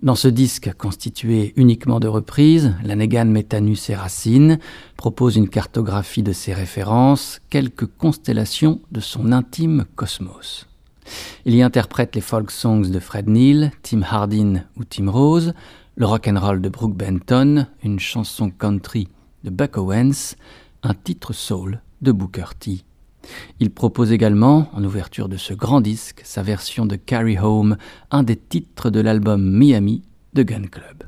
Dans 0.02 0.16
ce 0.16 0.30
disque 0.30 0.72
constitué 0.72 1.52
uniquement 1.58 2.00
de 2.00 2.08
reprises, 2.08 2.76
Lanegan 2.86 3.26
met 3.26 3.54
à 3.54 3.60
nu 3.60 3.76
ses 3.76 3.94
racines, 3.94 4.58
propose 4.96 5.36
une 5.36 5.50
cartographie 5.50 6.24
de 6.24 6.32
ses 6.32 6.54
références, 6.54 7.42
quelques 7.50 7.88
constellations 7.88 8.80
de 8.94 9.02
son 9.02 9.34
intime 9.34 9.84
cosmos. 9.98 10.66
Il 11.44 11.56
y 11.56 11.64
interprète 11.64 12.16
les 12.16 12.22
folk 12.22 12.52
songs 12.52 12.90
de 12.90 13.00
Fred 13.00 13.28
Neil, 13.28 13.72
Tim 13.84 14.02
Hardin 14.02 14.64
ou 14.78 14.86
Tim 14.86 15.12
Rose, 15.12 15.54
le 15.98 16.06
rock 16.06 16.30
and 16.30 16.40
roll 16.40 16.62
de 16.62 16.70
Brooke 16.70 16.96
Benton, 16.96 17.68
une 17.84 18.00
chanson 18.00 18.50
country 18.50 19.10
de 19.44 19.50
Buck 19.50 19.78
Owens, 19.78 20.38
un 20.84 20.94
titre 20.94 21.34
soul 21.34 21.82
de 22.02 22.12
Booker 22.12 22.46
T. 22.60 22.84
Il 23.60 23.72
propose 23.72 24.12
également, 24.12 24.70
en 24.74 24.84
ouverture 24.84 25.30
de 25.30 25.38
ce 25.38 25.54
grand 25.54 25.82
disque, 25.82 26.22
sa 26.24 26.44
version 26.44 26.86
de 26.86 26.96
Carry 26.96 27.38
Home, 27.38 27.78
un 28.12 28.24
des 28.24 28.36
titres 28.36 28.90
de 28.90 29.00
l'album 29.00 29.52
Miami 29.52 30.04
de 30.34 30.44
Gun 30.44 30.68
Club. 30.68 31.04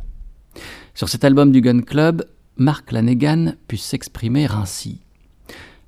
Sur 0.93 1.09
cet 1.09 1.23
album 1.23 1.51
du 1.51 1.61
Gun 1.61 1.81
Club, 1.81 2.25
Mark 2.57 2.91
Lanegan 2.91 3.55
put 3.67 3.77
s'exprimer 3.77 4.47
ainsi. 4.47 4.99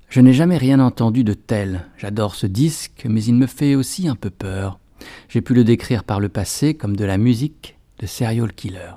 Je 0.08 0.20
n'ai 0.20 0.32
jamais 0.32 0.56
rien 0.56 0.80
entendu 0.80 1.24
de 1.24 1.34
tel. 1.34 1.86
J'adore 1.98 2.34
ce 2.34 2.46
disque, 2.46 3.06
mais 3.08 3.24
il 3.24 3.34
me 3.34 3.46
fait 3.46 3.74
aussi 3.74 4.08
un 4.08 4.14
peu 4.14 4.30
peur. 4.30 4.78
J'ai 5.28 5.40
pu 5.40 5.54
le 5.54 5.64
décrire 5.64 6.04
par 6.04 6.20
le 6.20 6.28
passé 6.28 6.74
comme 6.74 6.96
de 6.96 7.04
la 7.04 7.18
musique 7.18 7.76
de 7.98 8.06
serial 8.06 8.52
killer. 8.52 8.92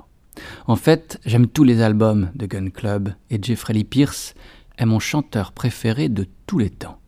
En 0.68 0.76
fait, 0.76 1.20
j'aime 1.26 1.48
tous 1.48 1.64
les 1.64 1.82
albums 1.82 2.32
de 2.36 2.46
Gun 2.46 2.70
Club 2.70 3.14
et 3.30 3.40
Jeffrey 3.42 3.74
Lee 3.74 3.84
Pierce 3.84 4.36
est 4.78 4.86
mon 4.86 5.00
chanteur 5.00 5.52
préféré 5.52 6.10
de 6.10 6.28
tous 6.48 6.58
les 6.58 6.70
temps. 6.70 7.00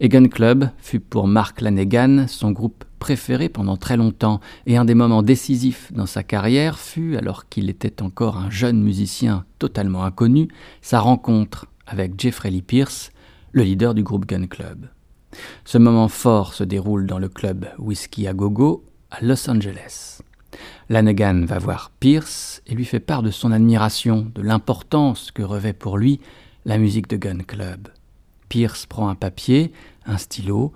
Et 0.00 0.08
Gun 0.08 0.28
Club 0.28 0.70
fut 0.78 1.00
pour 1.00 1.26
Mark 1.26 1.60
Lanegan 1.60 2.26
son 2.26 2.52
groupe 2.52 2.84
préféré 2.98 3.48
pendant 3.48 3.76
très 3.76 3.96
longtemps 3.96 4.40
et 4.66 4.76
un 4.76 4.84
des 4.84 4.94
moments 4.94 5.22
décisifs 5.22 5.92
dans 5.92 6.06
sa 6.06 6.22
carrière 6.22 6.78
fut, 6.78 7.16
alors 7.16 7.48
qu'il 7.48 7.68
était 7.68 8.02
encore 8.02 8.38
un 8.38 8.50
jeune 8.50 8.82
musicien 8.82 9.44
totalement 9.58 10.04
inconnu, 10.04 10.48
sa 10.80 11.00
rencontre 11.00 11.66
avec 11.86 12.18
Jeffrey 12.18 12.50
Lee 12.50 12.62
Pierce, 12.62 13.10
le 13.52 13.62
leader 13.62 13.94
du 13.94 14.02
groupe 14.02 14.26
Gun 14.26 14.46
Club. 14.46 14.88
Ce 15.64 15.78
moment 15.78 16.08
fort 16.08 16.54
se 16.54 16.64
déroule 16.64 17.06
dans 17.06 17.18
le 17.18 17.28
club 17.28 17.66
Whiskey 17.78 18.26
à 18.26 18.32
Gogo 18.32 18.84
à 19.10 19.22
Los 19.22 19.48
Angeles. 19.50 20.20
Lanegan 20.88 21.44
va 21.44 21.58
voir 21.58 21.90
Pierce 22.00 22.62
et 22.66 22.74
lui 22.74 22.84
fait 22.84 23.00
part 23.00 23.22
de 23.22 23.30
son 23.30 23.52
admiration, 23.52 24.30
de 24.34 24.42
l'importance 24.42 25.30
que 25.30 25.42
revêt 25.42 25.72
pour 25.72 25.98
lui 25.98 26.20
la 26.64 26.78
musique 26.78 27.08
de 27.08 27.16
Gun 27.16 27.38
Club. 27.38 27.88
Pierce 28.48 28.86
prend 28.86 29.08
un 29.08 29.14
papier, 29.14 29.72
un 30.06 30.18
stylo 30.18 30.72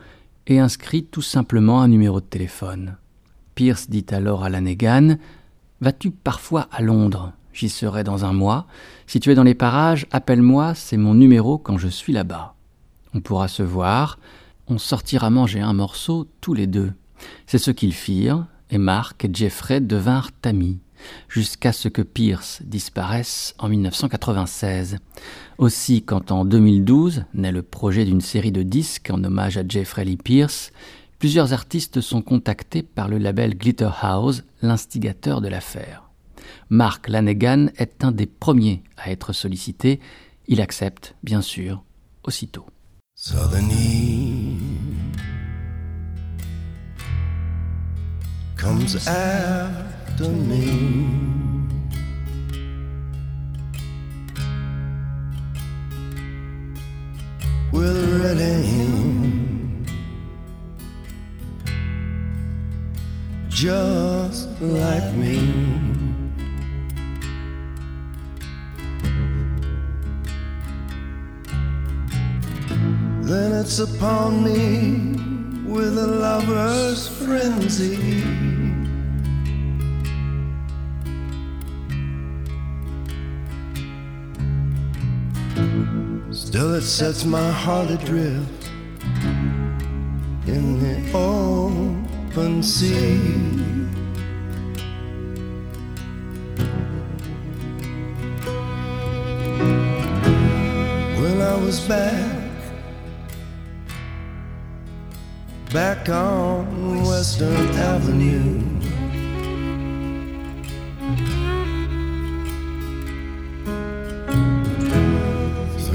et 0.47 0.59
inscrit 0.59 1.05
tout 1.05 1.23
simplement 1.23 1.83
un 1.83 1.89
numéro 1.89 2.21
de 2.21 2.27
téléphone. 2.27 2.97
Pierce 3.55 3.89
dit 3.89 4.07
alors 4.11 4.45
à 4.45 4.49
Lanegan 4.49 5.19
Vas-tu 5.81 6.11
parfois 6.11 6.69
à 6.73 6.83
Londres? 6.83 7.33
J'y 7.53 7.69
serai 7.69 8.03
dans 8.03 8.25
un 8.25 8.33
mois. 8.33 8.67
Si 9.07 9.21
tu 9.21 9.31
es 9.31 9.35
dans 9.35 9.45
les 9.45 9.55
parages, 9.55 10.07
appelle-moi, 10.11 10.75
c'est 10.75 10.97
mon 10.97 11.15
numéro 11.15 11.59
quand 11.59 11.79
je 11.79 11.89
suis 11.89 12.13
là-bas. 12.13 12.55
On 13.13 13.21
pourra 13.21 13.49
se 13.49 13.63
voir, 13.63 14.19
on 14.67 14.79
sortira 14.79 15.31
manger 15.31 15.61
un 15.61 15.73
morceau 15.73 16.27
tous 16.41 16.55
les 16.55 16.67
deux. 16.67 16.93
C'est 17.47 17.59
ce 17.59 17.71
qu'ils 17.71 17.93
firent, 17.93 18.47
et 18.71 18.79
Mark 18.79 19.25
et 19.25 19.31
Jeffrey 19.33 19.81
devinrent 19.81 20.31
amis, 20.43 20.81
jusqu'à 21.29 21.73
ce 21.73 21.89
que 21.89 22.03
Pierce 22.03 22.63
disparaisse 22.63 23.55
en 23.59 23.69
1996. 23.69 24.99
Aussi, 25.59 26.03
quand 26.03 26.31
en 26.31 26.45
2012 26.45 27.25
naît 27.35 27.53
le 27.53 27.63
projet 27.63 28.05
d'une 28.05 28.21
série 28.21 28.53
de 28.53 28.63
disques 28.63 29.11
en 29.11 29.23
hommage 29.25 29.57
à 29.57 29.67
Jeffrey 29.67 30.05
Lee 30.05 30.17
Pierce, 30.17 30.73
plusieurs 31.19 31.53
artistes 31.53 32.01
sont 32.01 32.23
contactés 32.23 32.83
par 32.83 33.09
le 33.09 33.19
label 33.19 33.57
Glitter 33.57 33.91
House, 34.01 34.45
l'instigateur 34.63 35.41
de 35.41 35.49
l'affaire. 35.49 36.11
Mark 36.71 37.09
Lanegan 37.09 37.69
est 37.77 38.05
un 38.05 38.13
des 38.13 38.27
premiers 38.27 38.83
à 38.97 39.11
être 39.11 39.33
sollicité. 39.33 40.01
Il 40.49 40.61
accepte, 40.61 41.15
bien 41.23 41.43
sûr, 41.43 41.83
aussitôt. 42.25 42.67
Me. 50.21 51.11
With 57.73 57.97
a 57.97 58.23
red 58.23 58.37
hand, 58.37 59.91
just 63.49 64.49
like 64.61 65.13
me. 65.15 65.85
Then 73.23 73.53
it's 73.53 73.81
upon 73.81 74.45
me 74.45 75.17
with 75.69 75.99
a 75.99 76.07
lover's 76.07 77.09
frenzy. 77.09 78.54
Still, 86.31 86.75
it 86.75 86.83
sets 86.83 87.25
my 87.25 87.51
heart 87.51 87.91
adrift 87.91 88.71
in 90.47 90.81
the 90.81 90.97
open 91.17 92.63
sea. 92.63 93.19
When 101.21 101.41
I 101.41 101.57
was 101.65 101.81
back 101.89 102.35
back 105.75 106.09
on 106.09 107.03
Western 107.03 107.69
Avenue. 107.71 108.74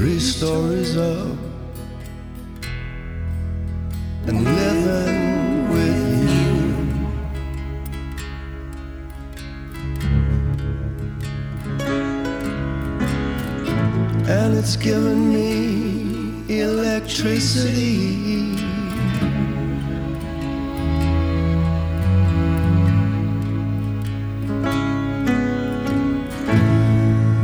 Three 0.00 0.18
stories 0.18 0.96
up 0.96 1.36
and 4.26 4.44
living 4.44 5.68
with 5.68 6.00
you. 6.32 6.54
And 14.26 14.56
it's 14.56 14.76
given 14.76 15.34
me 15.34 16.60
electricity. 16.60 18.56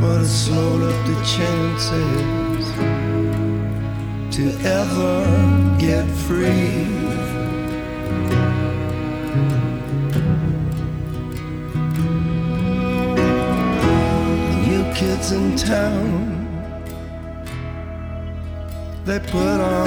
but 0.01 0.21
it 0.21 0.27
slowed 0.27 0.81
up 0.81 1.05
the 1.05 1.15
chances 1.23 2.46
to 4.37 4.51
ever 4.65 5.77
get 5.79 6.05
free. 6.27 6.85
New 14.67 14.83
kids 14.93 15.31
in 15.31 15.55
town, 15.55 16.45
they 19.05 19.17
put 19.17 19.59
on 19.59 19.86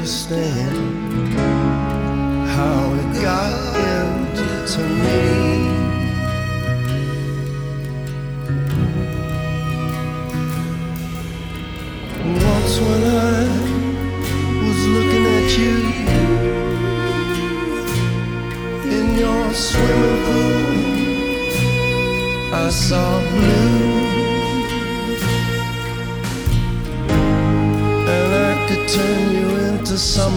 understand 0.00 1.36
how 2.48 2.94
it 2.94 3.22
got 3.22 3.76
into 3.76 4.80
me. 4.80 5.39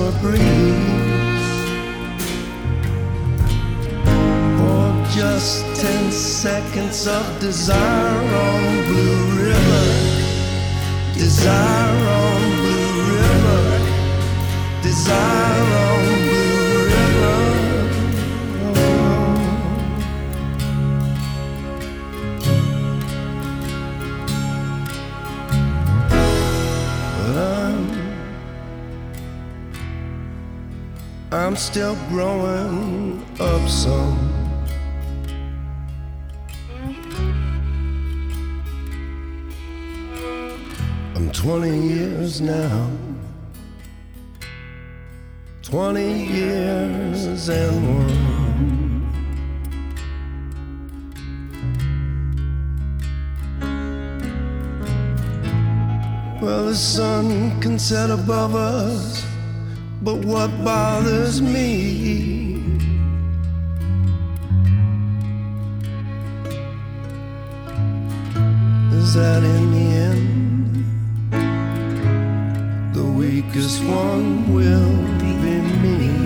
Summer 0.03 0.19
breeze 0.21 0.41
for 4.57 5.15
just 5.15 5.63
ten 5.81 6.11
seconds 6.11 7.07
of 7.07 7.39
desire 7.39 8.35
on 8.35 8.85
Blue 8.85 9.47
River. 9.47 9.85
Desire 11.13 12.07
on 12.21 12.41
Blue 12.61 12.93
River. 13.15 13.63
Desire 14.81 15.73
on 15.85 16.23
Blue 16.23 16.32
I'm 31.53 31.59
still 31.59 31.95
growing 32.09 33.23
up 33.39 33.69
some. 33.69 34.17
I'm 41.15 41.31
20 41.31 41.79
years 41.79 42.41
now. 42.41 42.89
20 45.61 46.25
years 46.25 47.49
and 47.49 47.87
one. 47.87 49.11
Well, 56.41 56.65
the 56.65 56.75
sun 56.75 57.61
can 57.61 57.77
set 57.77 58.09
above 58.09 58.55
us, 58.55 59.23
but 60.03 60.15
what 60.25 60.49
bothers 60.65 61.41
me 61.41 62.55
is 68.91 69.13
that 69.13 69.43
in 69.43 69.71
the 69.71 69.87
end, 70.09 70.85
the 72.93 73.03
weakest 73.03 73.81
one 73.85 74.53
will 74.53 74.97
be 75.19 75.33
me. 75.81 76.22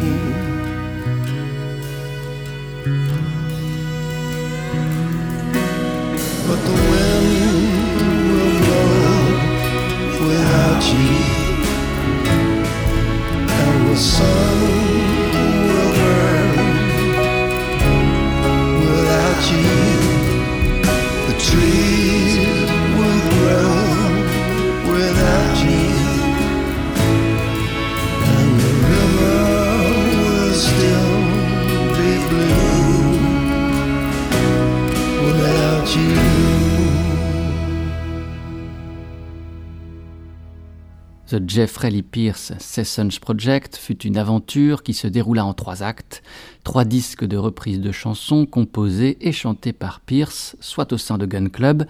Jeffrey 41.57 41.89
Lee 41.89 42.03
Pierce 42.03 42.53
Sessions 42.59 43.19
Project 43.19 43.77
fut 43.77 44.03
une 44.03 44.17
aventure 44.17 44.83
qui 44.83 44.93
se 44.93 45.07
déroula 45.07 45.43
en 45.43 45.55
trois 45.55 45.81
actes, 45.81 46.21
trois 46.63 46.85
disques 46.85 47.25
de 47.25 47.35
reprises 47.35 47.81
de 47.81 47.91
chansons 47.91 48.45
composées 48.45 49.17
et 49.21 49.31
chantées 49.31 49.73
par 49.73 50.01
Pierce, 50.01 50.55
soit 50.59 50.93
au 50.93 50.99
sein 50.99 51.17
de 51.17 51.25
Gun 51.25 51.49
Club, 51.49 51.87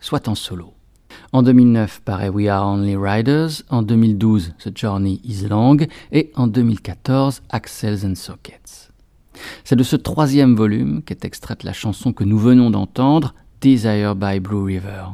soit 0.00 0.26
en 0.26 0.34
solo. 0.34 0.72
En 1.34 1.42
2009 1.42 2.00
paraît 2.02 2.30
We 2.30 2.48
Are 2.48 2.66
Only 2.66 2.96
Riders, 2.96 3.62
en 3.68 3.82
2012 3.82 4.54
The 4.58 4.74
Journey 4.74 5.20
Is 5.22 5.46
Long 5.48 5.76
et 6.12 6.32
en 6.34 6.46
2014 6.46 7.42
Axles 7.50 8.06
and 8.06 8.14
Sockets. 8.14 8.88
C'est 9.64 9.76
de 9.76 9.82
ce 9.82 9.96
troisième 9.96 10.56
volume 10.56 11.02
qu'est 11.02 11.26
extraite 11.26 11.62
la 11.62 11.74
chanson 11.74 12.14
que 12.14 12.24
nous 12.24 12.38
venons 12.38 12.70
d'entendre, 12.70 13.34
Desire 13.60 14.14
by 14.14 14.40
Blue 14.40 14.64
River. 14.64 15.08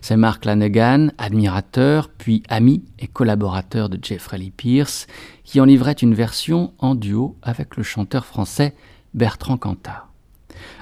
C'est 0.00 0.16
Mark 0.16 0.44
Lanegan, 0.44 1.10
admirateur, 1.18 2.08
puis 2.08 2.42
ami 2.48 2.84
et 2.98 3.06
collaborateur 3.06 3.88
de 3.88 3.98
Jeffrey 4.00 4.38
Lee 4.38 4.50
Pierce, 4.50 5.06
qui 5.44 5.60
en 5.60 5.64
livrait 5.64 5.92
une 5.92 6.14
version 6.14 6.72
en 6.78 6.94
duo 6.94 7.36
avec 7.42 7.76
le 7.76 7.82
chanteur 7.82 8.26
français 8.26 8.74
Bertrand 9.14 9.56
Cantat. 9.56 10.06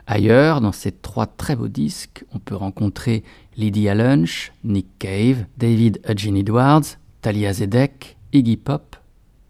Ailleurs, 0.06 0.60
dans 0.60 0.72
ces 0.72 0.92
trois 0.92 1.26
très 1.26 1.56
beaux 1.56 1.68
disques, 1.68 2.24
on 2.32 2.38
peut 2.38 2.56
rencontrer 2.56 3.24
Lydia 3.56 3.94
Lunch, 3.94 4.52
Nick 4.62 4.86
Cave, 4.98 5.46
David 5.56 6.00
Eugene 6.08 6.36
Edwards, 6.36 6.98
Talia 7.22 7.52
Zedek, 7.52 8.16
Iggy 8.32 8.56
Pop, 8.56 8.96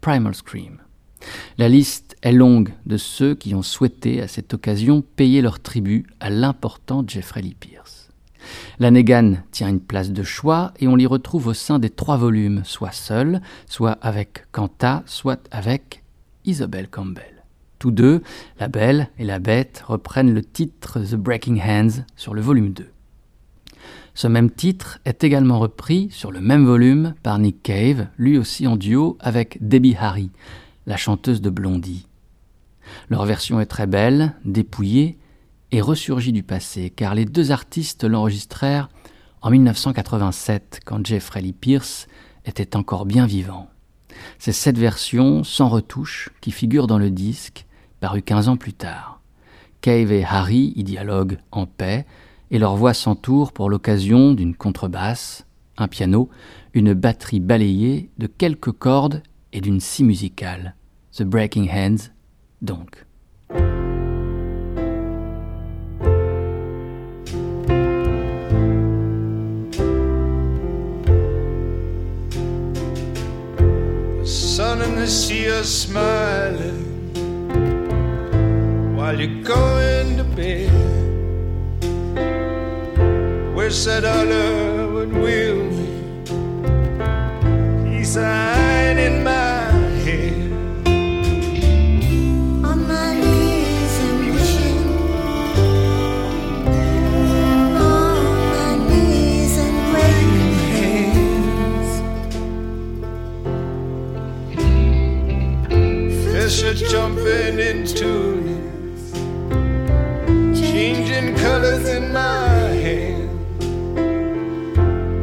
Primal 0.01 0.35
Scream. 0.35 0.77
La 1.57 1.67
liste 1.69 2.15
est 2.21 2.31
longue 2.31 2.73
de 2.85 2.97
ceux 2.97 3.35
qui 3.35 3.55
ont 3.55 3.63
souhaité 3.63 4.21
à 4.21 4.27
cette 4.27 4.53
occasion 4.53 5.03
payer 5.15 5.41
leur 5.41 5.59
tribut 5.59 6.05
à 6.19 6.29
l'important 6.29 7.03
Jeffrey 7.05 7.41
Lee 7.41 7.55
Pierce. 7.59 7.84
Lanegan 8.79 9.37
tient 9.51 9.69
une 9.69 9.79
place 9.79 10.11
de 10.11 10.23
choix 10.23 10.73
et 10.79 10.87
on 10.87 10.95
l'y 10.95 11.05
retrouve 11.05 11.47
au 11.47 11.53
sein 11.53 11.79
des 11.79 11.89
trois 11.89 12.17
volumes, 12.17 12.61
soit 12.63 12.91
seul, 12.91 13.41
soit 13.67 13.97
avec 14.01 14.45
Kanta, 14.51 15.03
soit 15.05 15.47
avec 15.51 16.03
Isabelle 16.45 16.89
Campbell. 16.89 17.43
Tous 17.79 17.91
deux, 17.91 18.21
la 18.59 18.67
belle 18.67 19.09
et 19.19 19.25
la 19.25 19.39
bête, 19.39 19.83
reprennent 19.85 20.33
le 20.33 20.43
titre 20.43 20.99
The 20.99 21.15
Breaking 21.15 21.57
Hands 21.57 22.03
sur 22.15 22.33
le 22.33 22.41
volume 22.41 22.71
2. 22.71 22.87
Ce 24.13 24.27
même 24.27 24.49
titre 24.49 24.99
est 25.03 25.25
également 25.25 25.59
repris 25.59 26.09
sur 26.09 26.31
le 26.31 26.39
même 26.39 26.65
volume 26.65 27.15
par 27.21 27.37
Nick 27.37 27.61
Cave, 27.63 28.07
lui 28.17 28.37
aussi 28.37 28.65
en 28.65 28.77
duo 28.77 29.17
avec 29.19 29.57
Debbie 29.61 29.97
Harry, 29.99 30.31
la 30.85 30.95
chanteuse 30.95 31.41
de 31.41 31.49
Blondie. 31.49 32.07
Leur 33.09 33.25
version 33.25 33.59
est 33.59 33.65
très 33.65 33.87
belle, 33.87 34.33
dépouillée 34.45 35.17
et 35.75 35.81
ressurgie 35.81 36.31
du 36.31 36.41
passé, 36.41 36.89
car 36.89 37.15
les 37.15 37.25
deux 37.25 37.51
artistes 37.51 38.05
l'enregistrèrent 38.05 38.87
en 39.41 39.49
1987, 39.49 40.79
quand 40.85 41.05
Jeffrey 41.05 41.41
Lee 41.41 41.53
Pierce 41.53 42.07
était 42.45 42.77
encore 42.77 43.05
bien 43.05 43.25
vivant. 43.25 43.67
C'est 44.39 44.53
cette 44.53 44.77
version, 44.77 45.43
sans 45.43 45.67
retouche, 45.67 46.29
qui 46.39 46.51
figure 46.51 46.87
dans 46.87 46.97
le 46.97 47.11
disque, 47.11 47.65
paru 47.99 48.21
15 48.21 48.47
ans 48.47 48.57
plus 48.57 48.73
tard. 48.73 49.21
Cave 49.81 50.13
et 50.13 50.23
Harry 50.23 50.71
y 50.77 50.83
dialoguent 50.85 51.39
en 51.51 51.65
paix, 51.65 52.05
et 52.51 52.59
leur 52.59 52.77
voix 52.77 52.93
s'entoure 52.93 53.51
pour 53.51 53.69
l'occasion 53.69 54.33
d'une 54.33 54.55
contrebasse, 54.55 55.45
un 55.77 55.89
piano, 55.89 56.29
une 56.73 56.93
batterie 56.93 57.41
balayée 57.41 58.09
de 58.17 58.27
quelques 58.27 58.71
cordes 58.71 59.23
et 59.51 59.59
d'une 59.59 59.81
scie 59.81 60.05
musicale. 60.05 60.75
The 61.11 61.23
Breaking 61.23 61.67
Hands, 61.69 62.11
donc. 62.61 63.05
see 75.07 75.43
you 75.43 75.63
smiling 75.63 77.13
while 78.95 79.19
you're 79.19 79.43
going 79.43 80.17
to 80.17 80.23
bed. 80.23 80.71
Wish 83.55 83.85
that 83.85 84.03
other 84.03 84.87
would 84.91 85.13
will 85.13 85.63
me. 85.69 85.87
He's 87.97 88.13
signing. 88.13 89.24
Hands. 106.45 106.61
Fish 106.61 106.63
are 106.63 106.89
jumping 106.89 107.59
in 107.59 107.85
tunes, 107.85 109.11
changing 110.59 111.35
colors 111.35 111.87
in 111.87 112.13
my 112.13 112.47
hand. 112.85 113.29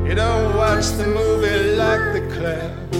You 0.08 0.14
don't 0.14 0.56
watch 0.56 0.86
the 0.92 1.06
movie 1.06 1.76
like 1.76 2.12
the 2.12 2.20
clouds 2.34 2.96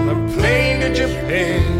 on 0.00 0.08
a 0.08 0.32
plane 0.32 0.80
to 0.80 0.94
Japan. 0.94 1.79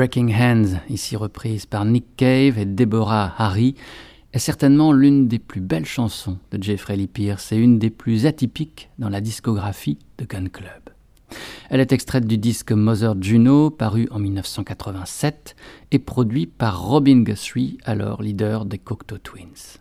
Breaking 0.00 0.32
Hands, 0.32 0.80
ici 0.88 1.14
reprise 1.14 1.66
par 1.66 1.84
Nick 1.84 2.16
Cave 2.16 2.58
et 2.58 2.64
Deborah 2.64 3.34
Harry, 3.36 3.74
est 4.32 4.38
certainement 4.38 4.94
l'une 4.94 5.28
des 5.28 5.38
plus 5.38 5.60
belles 5.60 5.84
chansons 5.84 6.38
de 6.52 6.62
Jeffrey 6.62 6.96
Lee 6.96 7.06
Pierce 7.06 7.52
et 7.52 7.58
une 7.58 7.78
des 7.78 7.90
plus 7.90 8.24
atypiques 8.24 8.88
dans 8.98 9.10
la 9.10 9.20
discographie 9.20 9.98
de 10.16 10.24
Gun 10.24 10.46
Club. 10.46 10.88
Elle 11.68 11.80
est 11.80 11.92
extraite 11.92 12.26
du 12.26 12.38
disque 12.38 12.72
Mother 12.72 13.14
Juno, 13.20 13.68
paru 13.68 14.08
en 14.10 14.20
1987, 14.20 15.54
et 15.90 15.98
produit 15.98 16.46
par 16.46 16.82
Robin 16.82 17.20
Guthrie, 17.20 17.76
alors 17.84 18.22
leader 18.22 18.64
des 18.64 18.78
Cocteau 18.78 19.18
Twins. 19.18 19.80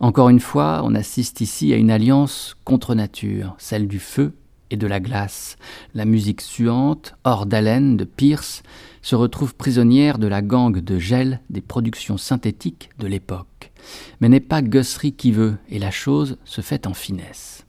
Encore 0.00 0.28
une 0.28 0.38
fois, 0.38 0.82
on 0.84 0.94
assiste 0.94 1.40
ici 1.40 1.72
à 1.72 1.76
une 1.76 1.90
alliance 1.90 2.56
contre 2.64 2.94
nature, 2.94 3.54
celle 3.56 3.88
du 3.88 4.00
feu 4.00 4.34
et 4.70 4.76
de 4.76 4.86
la 4.86 5.00
glace. 5.00 5.56
La 5.94 6.04
musique 6.04 6.40
suante, 6.40 7.14
hors 7.24 7.46
d'haleine 7.46 7.96
de 7.96 8.04
Pierce, 8.04 8.62
se 9.06 9.14
retrouve 9.14 9.54
prisonnière 9.54 10.18
de 10.18 10.26
la 10.26 10.42
gangue 10.42 10.80
de 10.80 10.98
gel 10.98 11.40
des 11.48 11.60
productions 11.60 12.18
synthétiques 12.18 12.90
de 12.98 13.06
l'époque. 13.06 13.70
Mais 14.20 14.28
n'est 14.28 14.40
pas 14.40 14.62
Guthrie 14.62 15.12
qui 15.12 15.30
veut, 15.30 15.58
et 15.68 15.78
la 15.78 15.92
chose 15.92 16.38
se 16.44 16.60
fait 16.60 16.88
en 16.88 16.92
finesse. 16.92 17.66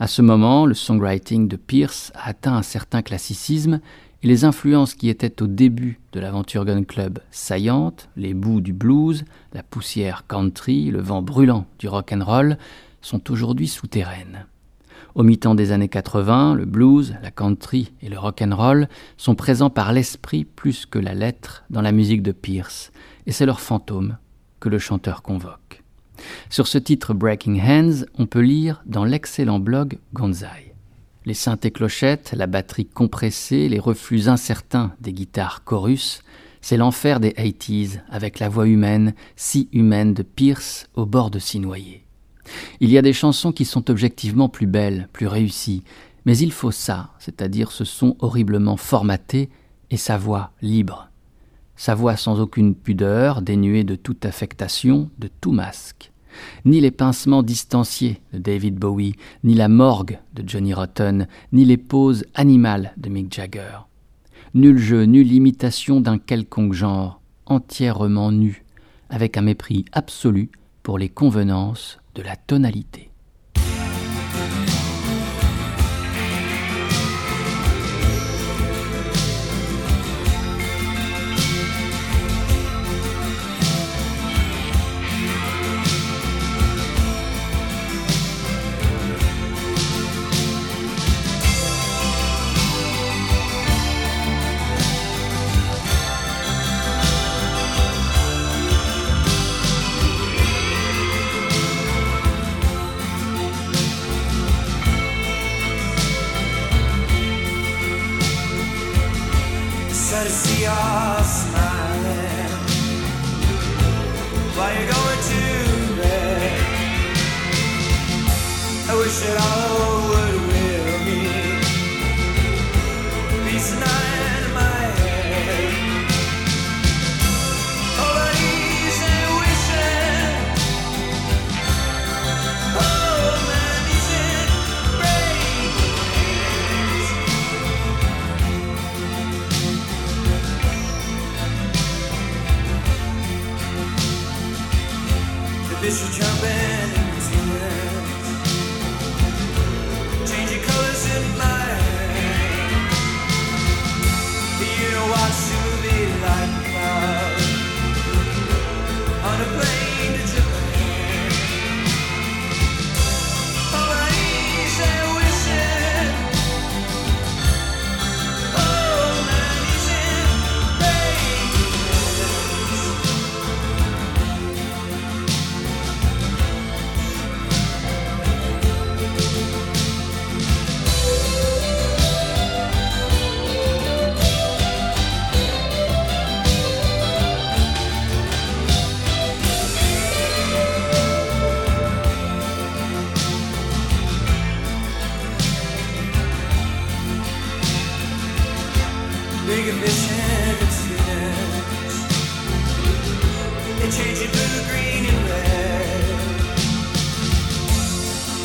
À 0.00 0.08
ce 0.08 0.20
moment, 0.20 0.66
le 0.66 0.74
songwriting 0.74 1.46
de 1.46 1.54
Pierce 1.54 2.10
a 2.16 2.30
atteint 2.30 2.56
un 2.56 2.62
certain 2.62 3.02
classicisme 3.02 3.80
et 4.24 4.26
les 4.26 4.44
influences 4.44 4.94
qui 4.94 5.08
étaient 5.08 5.40
au 5.42 5.46
début 5.46 6.00
de 6.12 6.18
l'aventure 6.18 6.64
Gun 6.64 6.82
Club 6.82 7.20
saillantes, 7.30 8.08
les 8.16 8.34
bouts 8.34 8.60
du 8.60 8.72
blues, 8.72 9.24
la 9.52 9.62
poussière 9.62 10.26
country, 10.26 10.90
le 10.90 11.00
vent 11.00 11.22
brûlant 11.22 11.66
du 11.78 11.86
rock 11.86 12.10
and 12.12 12.24
roll, 12.24 12.58
sont 13.00 13.30
aujourd'hui 13.30 13.68
souterraines. 13.68 14.44
Au 15.14 15.22
mi-temps 15.22 15.54
des 15.54 15.70
années 15.70 15.88
80, 15.88 16.56
le 16.56 16.64
blues, 16.64 17.14
la 17.22 17.30
country 17.30 17.92
et 18.02 18.08
le 18.08 18.18
rock 18.18 18.42
and 18.42 18.56
roll 18.56 18.88
sont 19.16 19.36
présents 19.36 19.70
par 19.70 19.92
l'esprit 19.92 20.44
plus 20.44 20.86
que 20.86 20.98
la 20.98 21.14
lettre 21.14 21.62
dans 21.70 21.82
la 21.82 21.92
musique 21.92 22.22
de 22.22 22.32
Pierce, 22.32 22.90
et 23.26 23.32
c'est 23.32 23.46
leur 23.46 23.60
fantôme 23.60 24.16
que 24.58 24.68
le 24.68 24.80
chanteur 24.80 25.22
convoque. 25.22 25.84
Sur 26.50 26.66
ce 26.66 26.78
titre 26.78 27.14
Breaking 27.14 27.60
Hands, 27.60 28.04
on 28.18 28.26
peut 28.26 28.40
lire 28.40 28.82
dans 28.86 29.04
l'excellent 29.04 29.60
blog 29.60 29.98
Gonzai. 30.14 30.74
Les 31.26 31.34
synthés 31.34 31.70
clochettes, 31.70 32.34
la 32.36 32.48
batterie 32.48 32.86
compressée, 32.86 33.68
les 33.68 33.78
reflux 33.78 34.28
incertains 34.28 34.94
des 35.00 35.12
guitares 35.12 35.62
chorus, 35.62 36.22
c'est 36.60 36.76
l'enfer 36.76 37.20
des 37.20 37.30
80s 37.30 38.00
avec 38.10 38.40
la 38.40 38.48
voix 38.48 38.66
humaine, 38.66 39.14
si 39.36 39.68
humaine 39.72 40.12
de 40.12 40.24
Pierce 40.24 40.88
au 40.94 41.06
bord 41.06 41.30
de 41.30 41.38
s'y 41.38 41.60
noyer. 41.60 42.03
Il 42.80 42.90
y 42.90 42.98
a 42.98 43.02
des 43.02 43.12
chansons 43.12 43.52
qui 43.52 43.64
sont 43.64 43.90
objectivement 43.90 44.48
plus 44.48 44.66
belles, 44.66 45.08
plus 45.12 45.26
réussies, 45.26 45.82
mais 46.24 46.36
il 46.38 46.52
faut 46.52 46.70
ça, 46.70 47.10
c'est-à-dire 47.18 47.70
ce 47.72 47.84
son 47.84 48.16
horriblement 48.20 48.76
formaté 48.76 49.50
et 49.90 49.96
sa 49.96 50.16
voix 50.16 50.52
libre. 50.62 51.08
Sa 51.76 51.94
voix 51.94 52.16
sans 52.16 52.40
aucune 52.40 52.74
pudeur, 52.74 53.42
dénuée 53.42 53.84
de 53.84 53.96
toute 53.96 54.24
affectation, 54.24 55.10
de 55.18 55.28
tout 55.40 55.52
masque. 55.52 56.12
Ni 56.64 56.80
les 56.80 56.90
pincements 56.90 57.42
distanciés 57.42 58.20
de 58.32 58.38
David 58.38 58.76
Bowie, 58.76 59.14
ni 59.44 59.54
la 59.54 59.68
morgue 59.68 60.18
de 60.34 60.48
Johnny 60.48 60.72
Rotten, 60.72 61.28
ni 61.52 61.64
les 61.64 61.76
poses 61.76 62.24
animales 62.34 62.92
de 62.96 63.08
Mick 63.08 63.32
Jagger. 63.32 63.86
Nul 64.54 64.78
jeu, 64.78 65.04
nulle 65.04 65.32
imitation 65.32 66.00
d'un 66.00 66.18
quelconque 66.18 66.74
genre, 66.74 67.20
entièrement 67.46 68.32
nu, 68.32 68.64
avec 69.10 69.36
un 69.36 69.42
mépris 69.42 69.84
absolu 69.92 70.50
pour 70.82 70.98
les 70.98 71.08
convenances 71.08 71.98
de 72.14 72.22
la 72.22 72.36
tonalité. 72.36 73.13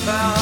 about 0.09 0.38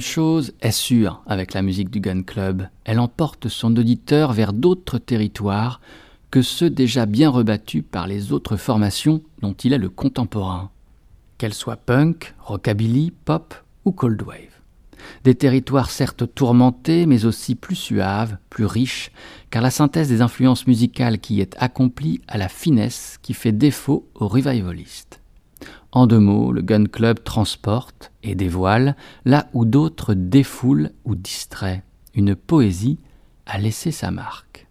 Chose 0.00 0.52
est 0.60 0.70
sûre 0.70 1.22
avec 1.26 1.52
la 1.52 1.62
musique 1.62 1.90
du 1.90 2.00
Gun 2.00 2.22
Club, 2.22 2.66
elle 2.84 2.98
emporte 2.98 3.48
son 3.48 3.76
auditeur 3.76 4.32
vers 4.32 4.52
d'autres 4.52 4.98
territoires 4.98 5.80
que 6.30 6.42
ceux 6.42 6.70
déjà 6.70 7.06
bien 7.06 7.28
rebattus 7.28 7.84
par 7.88 8.06
les 8.06 8.32
autres 8.32 8.56
formations 8.56 9.22
dont 9.42 9.52
il 9.52 9.72
est 9.72 9.78
le 9.78 9.88
contemporain. 9.88 10.70
Qu'elles 11.38 11.54
soient 11.54 11.76
punk, 11.76 12.34
rockabilly, 12.38 13.12
pop 13.24 13.54
ou 13.84 13.92
cold 13.92 14.22
wave. 14.22 14.38
Des 15.24 15.34
territoires 15.34 15.90
certes 15.90 16.34
tourmentés, 16.34 17.06
mais 17.06 17.24
aussi 17.24 17.54
plus 17.54 17.76
suaves, 17.76 18.36
plus 18.48 18.66
riches, 18.66 19.10
car 19.50 19.62
la 19.62 19.70
synthèse 19.70 20.08
des 20.08 20.22
influences 20.22 20.66
musicales 20.66 21.18
qui 21.18 21.36
y 21.36 21.40
est 21.40 21.56
accomplie 21.58 22.20
a 22.28 22.38
la 22.38 22.48
finesse 22.48 23.18
qui 23.22 23.34
fait 23.34 23.52
défaut 23.52 24.06
aux 24.14 24.28
revivalistes. 24.28 25.20
En 25.92 26.06
deux 26.06 26.20
mots, 26.20 26.52
le 26.52 26.62
Gun 26.62 26.84
Club 26.86 27.22
transporte 27.24 28.09
et 28.22 28.34
dévoile 28.34 28.96
là 29.24 29.48
où 29.52 29.64
d'autres 29.64 30.14
défoulent 30.14 30.90
ou 31.04 31.14
distraient. 31.14 31.82
Une 32.14 32.34
poésie 32.34 32.98
a 33.46 33.58
laissé 33.58 33.90
sa 33.90 34.10
marque. 34.10 34.66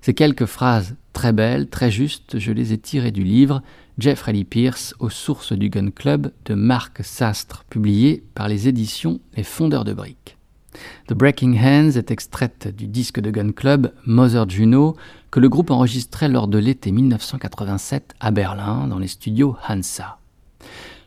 Ces 0.00 0.14
quelques 0.14 0.46
phrases 0.46 0.96
très 1.12 1.32
belles, 1.32 1.68
très 1.68 1.90
justes, 1.90 2.38
je 2.38 2.52
les 2.52 2.72
ai 2.72 2.78
tirées 2.78 3.10
du 3.10 3.24
livre 3.24 3.62
Jeffrey 3.98 4.44
Pierce 4.44 4.94
aux 4.98 5.10
sources 5.10 5.52
du 5.52 5.68
Gun 5.68 5.90
Club 5.90 6.32
de 6.46 6.54
Marc 6.54 7.04
Sastre, 7.04 7.64
publié 7.68 8.24
par 8.34 8.48
les 8.48 8.68
éditions 8.68 9.20
Les 9.36 9.42
Fondeurs 9.42 9.84
de 9.84 9.92
Briques. 9.92 10.38
The 11.08 11.14
Breaking 11.14 11.54
Hands 11.54 11.90
est 11.90 12.10
extraite 12.10 12.74
du 12.74 12.86
disque 12.86 13.20
de 13.20 13.30
Gun 13.30 13.52
Club 13.52 13.92
Mother 14.06 14.48
Juno 14.48 14.96
que 15.30 15.40
le 15.40 15.48
groupe 15.48 15.70
enregistrait 15.70 16.28
lors 16.28 16.48
de 16.48 16.58
l'été 16.58 16.92
1987 16.92 18.14
à 18.20 18.30
Berlin 18.30 18.86
dans 18.86 18.98
les 18.98 19.08
studios 19.08 19.56
Hansa. 19.68 20.19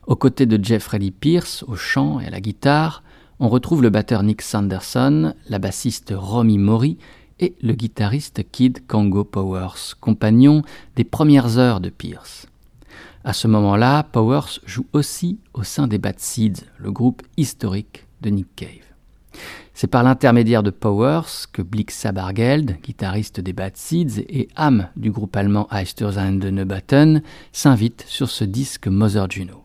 Aux 0.05 0.17
côtés 0.17 0.45
de 0.45 0.63
Jeffrey 0.63 0.99
Lee 0.99 1.11
Pierce 1.11 1.63
au 1.63 1.75
chant 1.75 2.19
et 2.19 2.27
à 2.27 2.29
la 2.29 2.41
guitare, 2.41 3.03
on 3.39 3.47
retrouve 3.47 3.81
le 3.81 3.89
batteur 3.89 4.21
Nick 4.21 4.41
Sanderson, 4.41 5.33
la 5.47 5.59
bassiste 5.59 6.13
Romy 6.15 6.57
Mori 6.57 6.97
et 7.39 7.55
le 7.61 7.73
guitariste 7.73 8.43
Kid 8.51 8.85
Congo 8.85 9.23
Powers, 9.23 9.95
compagnon 10.01 10.61
des 10.97 11.05
premières 11.05 11.57
heures 11.57 11.79
de 11.79 11.89
Pierce. 11.89 12.47
À 13.23 13.31
ce 13.31 13.47
moment-là, 13.47 14.03
Powers 14.03 14.59
joue 14.65 14.85
aussi 14.91 15.39
au 15.53 15.63
sein 15.63 15.87
des 15.87 15.99
Bad 15.99 16.19
Seeds, 16.19 16.65
le 16.77 16.91
groupe 16.91 17.21
historique 17.37 18.05
de 18.21 18.29
Nick 18.29 18.53
Cave. 18.57 18.67
C'est 19.73 19.87
par 19.87 20.03
l'intermédiaire 20.03 20.63
de 20.63 20.69
Powers 20.69 21.47
que 21.53 21.61
Blixa 21.61 22.11
Bargeld, 22.11 22.77
guitariste 22.83 23.39
des 23.39 23.53
Bad 23.53 23.77
Seeds 23.77 24.25
et 24.27 24.49
âme 24.57 24.89
du 24.97 25.11
groupe 25.11 25.35
allemand 25.37 25.67
Eistersheim 25.71 26.39
Neubatten, 26.39 27.23
s'invite 27.53 28.03
sur 28.05 28.29
ce 28.29 28.43
disque 28.43 28.87
Mother 28.87 29.31
Juno. 29.31 29.62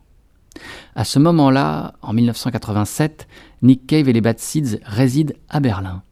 À 0.94 1.04
ce 1.04 1.18
moment-là, 1.18 1.94
en 2.02 2.12
1987, 2.12 3.28
Nick 3.62 3.86
Cave 3.86 4.08
et 4.08 4.12
les 4.12 4.20
Bad 4.20 4.38
Seeds 4.38 4.80
résident 4.84 5.34
à 5.48 5.60
Berlin. 5.60 6.02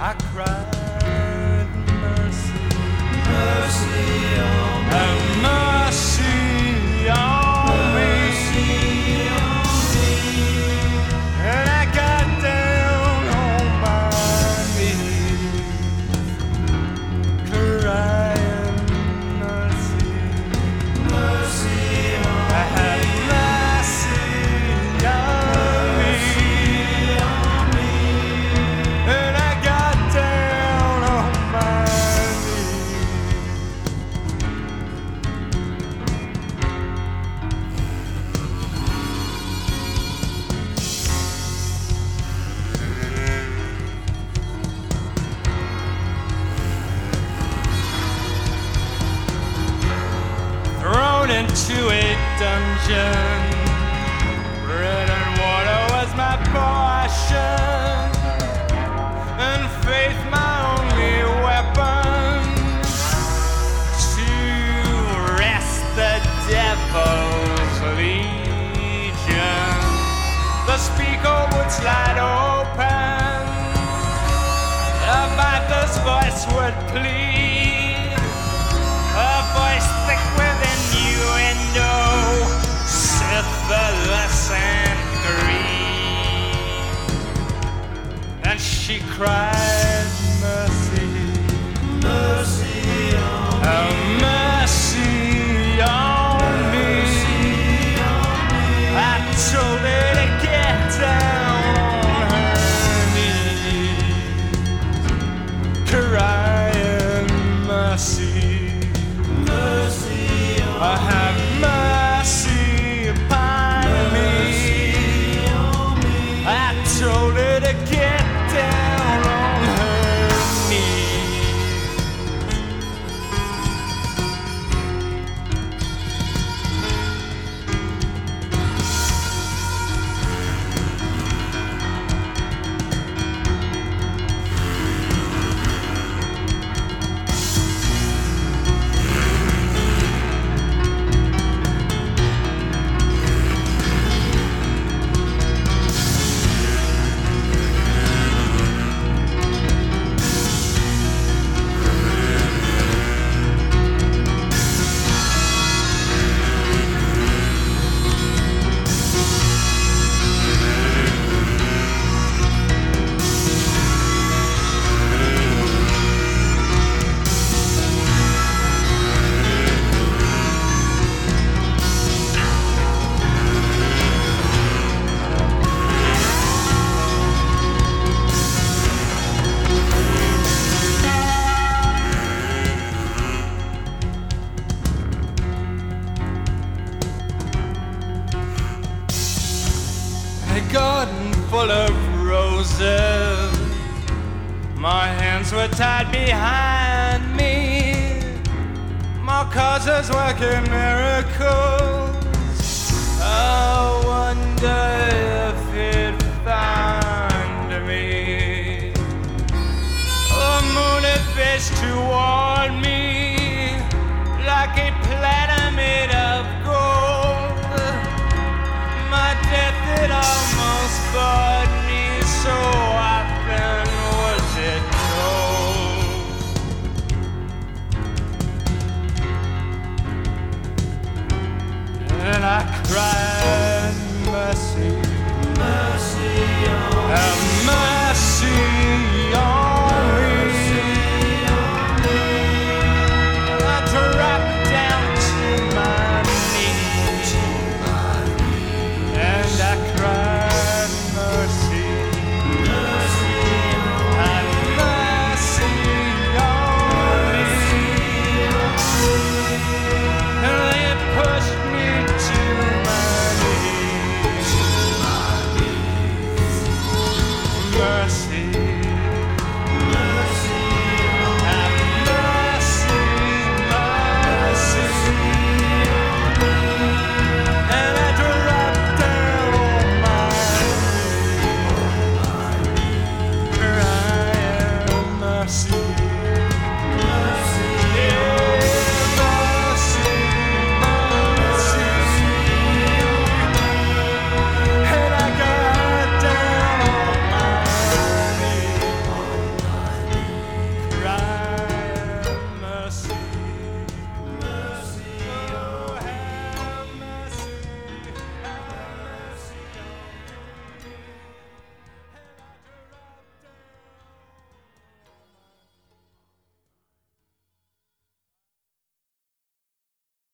I 0.00 0.12
cried 0.32 0.77